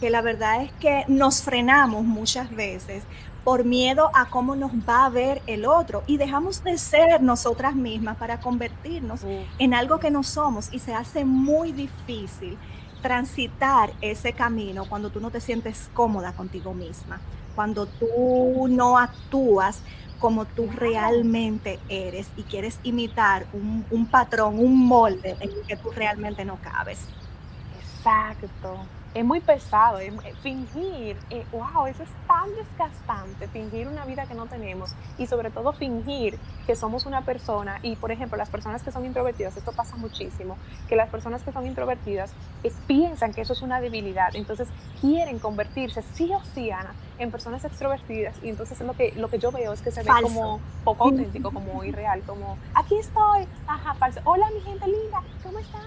Que 0.01 0.11
la 0.11 0.21
verdad 0.21 0.63
es 0.63 0.73
que 0.73 1.05
nos 1.07 1.43
frenamos 1.43 2.03
muchas 2.05 2.51
veces 2.51 3.05
por 3.45 3.65
miedo 3.65 4.11
a 4.15 4.31
cómo 4.31 4.57
nos 4.57 4.73
va 4.73 5.05
a 5.05 5.11
ver 5.11 5.43
el 5.47 5.65
otro 5.65 6.03
y 6.09 6.17
dejamos 6.17 6.65
de 6.65 6.77
ser 6.77 7.23
nosotras 7.23 7.77
mismas 7.77 8.17
para 8.17 8.41
convertirnos 8.41 9.21
en 9.59 9.75
algo 9.75 10.01
que 10.01 10.11
no 10.11 10.25
somos 10.25 10.73
y 10.73 10.81
se 10.81 10.93
hace 10.93 11.25
muy 11.25 11.71
difícil 11.71 12.59
transitar 13.01 13.93
ese 14.01 14.33
camino 14.33 14.87
cuando 14.89 15.11
tú 15.11 15.21
no 15.21 15.31
te 15.31 15.41
sientes 15.41 15.89
cómoda 15.95 16.33
contigo 16.33 16.75
misma, 16.75 17.21
cuando 17.55 17.87
tú 17.87 18.67
no 18.69 18.99
actúas 18.99 19.83
como 20.23 20.45
tú 20.45 20.71
realmente 20.73 21.81
eres 21.89 22.29
y 22.37 22.45
quieres 22.45 22.79
imitar 22.85 23.45
un, 23.53 24.07
patrón, 24.07 24.61
un 24.61 24.87
molde 24.87 25.37
en 25.41 25.51
el 25.51 25.63
que 25.67 25.77
tú 25.77 25.91
realmente 25.91 26.45
no 26.45 26.59
cabes. 26.63 27.09
Exacto 27.99 28.79
es 29.15 29.25
muy 29.25 29.41
pesado. 29.41 29.99
fingir, 30.43 31.17
eh, 31.31 31.45
wow, 31.53 31.87
eso 31.87 32.03
es 32.03 32.09
tan 32.27 32.55
desgastante, 32.55 33.47
fingir 33.49 33.87
una 33.89 34.05
vida 34.05 34.27
que 34.27 34.35
no 34.35 34.47
tenemos 34.47 34.95
y 35.19 35.27
sobre 35.27 35.51
todo 35.51 35.73
fingir 35.73 36.39
que 36.67 36.75
somos 36.77 37.05
una 37.07 37.23
persona. 37.23 37.79
Y 37.83 37.97
por 37.97 38.11
ejemplo, 38.11 38.39
las 38.39 38.49
personas 38.49 38.83
que 38.83 38.91
son 38.91 39.05
introvertidas, 39.05 39.57
esto 39.57 39.73
pasa 39.73 39.97
muchísimo, 39.97 40.57
que 40.89 40.97
las 40.97 41.11
personas 41.11 41.43
que 41.43 41.53
son 41.53 41.67
introvertidas 41.67 42.33
eh, 42.65 42.73
piensan 42.87 43.33
que 43.33 43.43
eso 43.43 43.53
es 43.53 43.63
una 43.63 43.81
debilidad, 43.81 44.35
entonces 44.35 44.69
quieren 45.01 45.39
convertirse 45.39 46.03
sí 46.15 46.31
o 46.33 46.43
sí, 46.55 46.71
Ana, 46.71 46.95
en 47.23 47.31
personas 47.31 47.65
extrovertidas 47.65 48.37
y 48.43 48.49
entonces 48.49 48.81
lo 48.81 48.95
que, 48.95 49.13
lo 49.13 49.29
que 49.29 49.39
yo 49.39 49.53
veo 49.53 49.73
es 49.73 49.81
que 49.81 49.91
se 49.91 50.03
ve 50.03 50.11
como 50.23 50.61
poco 50.85 51.05
auténtico, 51.05 51.51
como 51.51 51.85
irreal, 51.85 52.23
como 52.27 52.59
aquí 52.75 52.99
estoy, 52.99 53.47
ajá, 53.67 53.95
falso, 53.95 54.21
hola 54.25 54.49
mi 54.53 54.61
gente 54.61 54.87
linda, 54.87 55.23
¿cómo 55.43 55.59
están? 55.59 55.83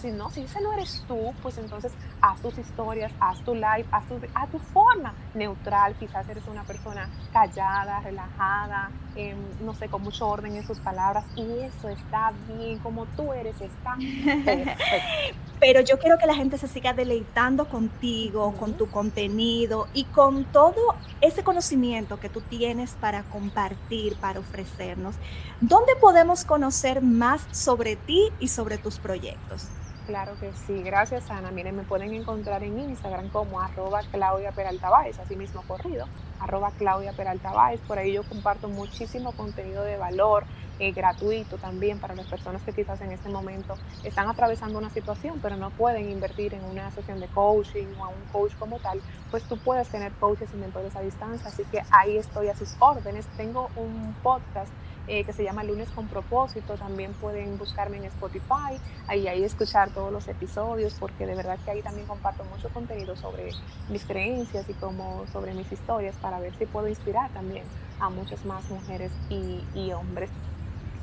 Si 0.00 0.10
no, 0.10 0.30
si 0.30 0.42
ese 0.42 0.60
no 0.60 0.72
eres 0.72 1.04
tú, 1.06 1.32
pues 1.42 1.58
entonces 1.58 1.92
haz 2.20 2.40
tus 2.40 2.56
historias, 2.58 3.12
haz 3.20 3.40
tu 3.44 3.54
live, 3.54 3.86
haz 3.90 4.06
tu, 4.06 4.20
a 4.34 4.46
tu 4.46 4.58
forma 4.58 5.14
neutral, 5.34 5.94
quizás 5.94 6.28
eres 6.28 6.46
una 6.46 6.62
persona 6.64 7.08
callada, 7.32 8.00
relajada, 8.00 8.90
em, 9.18 9.36
no 9.64 9.74
sé, 9.74 9.88
con 9.88 10.02
mucho 10.02 10.28
orden 10.28 10.54
en 10.54 10.66
sus 10.66 10.78
palabras 10.78 11.24
y 11.34 11.42
eso 11.60 11.88
está 11.88 12.32
bien, 12.46 12.78
como 12.78 13.06
tú 13.16 13.32
eres, 13.32 13.60
está 13.60 13.96
perfecto. 14.44 15.44
Pero 15.60 15.80
yo 15.80 15.98
quiero 15.98 16.18
que 16.18 16.26
la 16.26 16.34
gente 16.34 16.56
se 16.56 16.68
siga 16.68 16.92
deleitando 16.92 17.68
contigo, 17.68 18.54
con 18.56 18.74
tu 18.74 18.88
contenido 18.88 19.88
y 19.92 20.04
con 20.04 20.44
todo 20.44 20.94
ese 21.20 21.42
conocimiento 21.42 22.20
que 22.20 22.28
tú 22.28 22.40
tienes 22.42 22.92
para 22.92 23.24
compartir, 23.24 24.14
para 24.16 24.38
ofrecernos. 24.38 25.16
¿Dónde 25.60 25.96
podemos 25.96 26.44
conocer 26.44 27.02
más 27.02 27.44
sobre 27.50 27.96
ti 27.96 28.30
y 28.38 28.48
sobre 28.48 28.78
tus 28.78 28.98
proyectos? 28.98 29.66
Claro 30.08 30.38
que 30.40 30.50
sí, 30.66 30.82
gracias 30.82 31.30
Ana. 31.30 31.50
Miren, 31.50 31.76
me 31.76 31.82
pueden 31.82 32.14
encontrar 32.14 32.62
en 32.64 32.78
Instagram 32.78 33.28
como 33.28 33.60
arroba 33.60 34.00
Claudia 34.10 34.52
Peralta 34.52 34.88
así 35.22 35.36
mismo 35.36 35.60
corrido, 35.68 36.06
arroba 36.40 36.72
Claudia 36.78 37.12
Peralta 37.12 37.52
Por 37.86 37.98
ahí 37.98 38.14
yo 38.14 38.22
comparto 38.22 38.70
muchísimo 38.70 39.32
contenido 39.32 39.82
de 39.82 39.98
valor, 39.98 40.44
eh, 40.78 40.92
gratuito 40.92 41.58
también 41.58 41.98
para 41.98 42.14
las 42.14 42.24
personas 42.24 42.62
que 42.62 42.72
quizás 42.72 43.02
en 43.02 43.12
este 43.12 43.28
momento 43.28 43.74
están 44.02 44.30
atravesando 44.30 44.78
una 44.78 44.88
situación, 44.88 45.40
pero 45.42 45.56
no 45.58 45.68
pueden 45.68 46.10
invertir 46.10 46.54
en 46.54 46.64
una 46.64 46.90
sesión 46.92 47.20
de 47.20 47.26
coaching 47.26 47.88
o 47.98 48.06
a 48.06 48.08
un 48.08 48.24
coach 48.32 48.54
como 48.58 48.78
tal, 48.78 49.02
pues 49.30 49.42
tú 49.42 49.58
puedes 49.58 49.90
tener 49.90 50.12
coaches 50.12 50.48
y 50.54 50.56
mentores 50.56 50.96
a 50.96 51.02
distancia. 51.02 51.46
Así 51.46 51.64
que 51.64 51.82
ahí 51.90 52.16
estoy 52.16 52.48
a 52.48 52.56
sus 52.56 52.76
órdenes. 52.78 53.26
Tengo 53.36 53.68
un 53.76 54.16
podcast 54.22 54.72
eh, 55.08 55.24
que 55.24 55.32
se 55.32 55.42
llama 55.42 55.64
Lunes 55.64 55.88
con 55.90 56.06
propósito. 56.06 56.74
También 56.74 57.12
pueden 57.14 57.58
buscarme 57.58 57.96
en 57.96 58.04
Spotify, 58.04 58.78
ahí, 59.06 59.26
ahí 59.26 59.42
escuchar 59.42 59.90
todos 59.90 60.12
los 60.12 60.28
episodios, 60.28 60.94
porque 60.94 61.26
de 61.26 61.34
verdad 61.34 61.58
que 61.64 61.70
ahí 61.70 61.82
también 61.82 62.06
comparto 62.06 62.44
mucho 62.44 62.68
contenido 62.68 63.16
sobre 63.16 63.50
mis 63.88 64.04
creencias 64.04 64.68
y 64.68 64.74
como 64.74 65.26
sobre 65.32 65.54
mis 65.54 65.70
historias 65.72 66.14
para 66.16 66.38
ver 66.38 66.54
si 66.58 66.66
puedo 66.66 66.88
inspirar 66.88 67.30
también 67.30 67.64
a 68.00 68.10
muchas 68.10 68.44
más 68.44 68.68
mujeres 68.70 69.10
y, 69.28 69.64
y 69.74 69.92
hombres. 69.92 70.30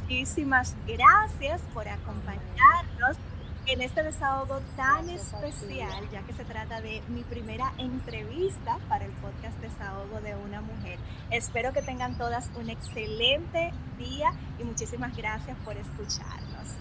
Muchísimas 0.03 0.75
gracias 0.85 1.61
por 1.73 1.87
acompañarnos 1.87 3.17
en 3.67 3.81
este 3.81 4.03
desahogo 4.03 4.61
tan 4.75 5.09
especial, 5.09 6.09
ya 6.11 6.21
que 6.21 6.33
se 6.33 6.45
trata 6.45 6.81
de 6.81 7.01
mi 7.09 7.23
primera 7.23 7.73
entrevista 7.77 8.77
para 8.87 9.05
el 9.05 9.11
podcast 9.13 9.59
Desahogo 9.59 10.21
de 10.21 10.35
una 10.35 10.61
mujer. 10.61 10.99
Espero 11.31 11.73
que 11.73 11.81
tengan 11.81 12.17
todas 12.17 12.49
un 12.59 12.69
excelente 12.69 13.71
día 13.97 14.33
y 14.59 14.63
muchísimas 14.63 15.15
gracias 15.15 15.57
por 15.65 15.75
escucharnos. 15.77 16.77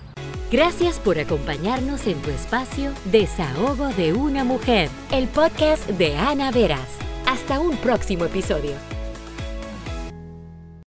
Gracias 0.51 0.99
por 1.01 1.19
acompañarnos 1.19 2.07
en 2.07 2.21
tu 2.23 2.31
espacio 2.31 2.93
Desahogo 3.07 3.89
de 3.89 4.13
una 4.13 4.45
mujer, 4.45 4.91
el 5.11 5.27
podcast 5.29 5.89
de 5.89 6.17
Ana 6.17 6.51
Veras. 6.51 6.99
Hasta 7.27 7.61
un 7.61 7.77
próximo 7.79 8.27
episodio. 8.27 8.94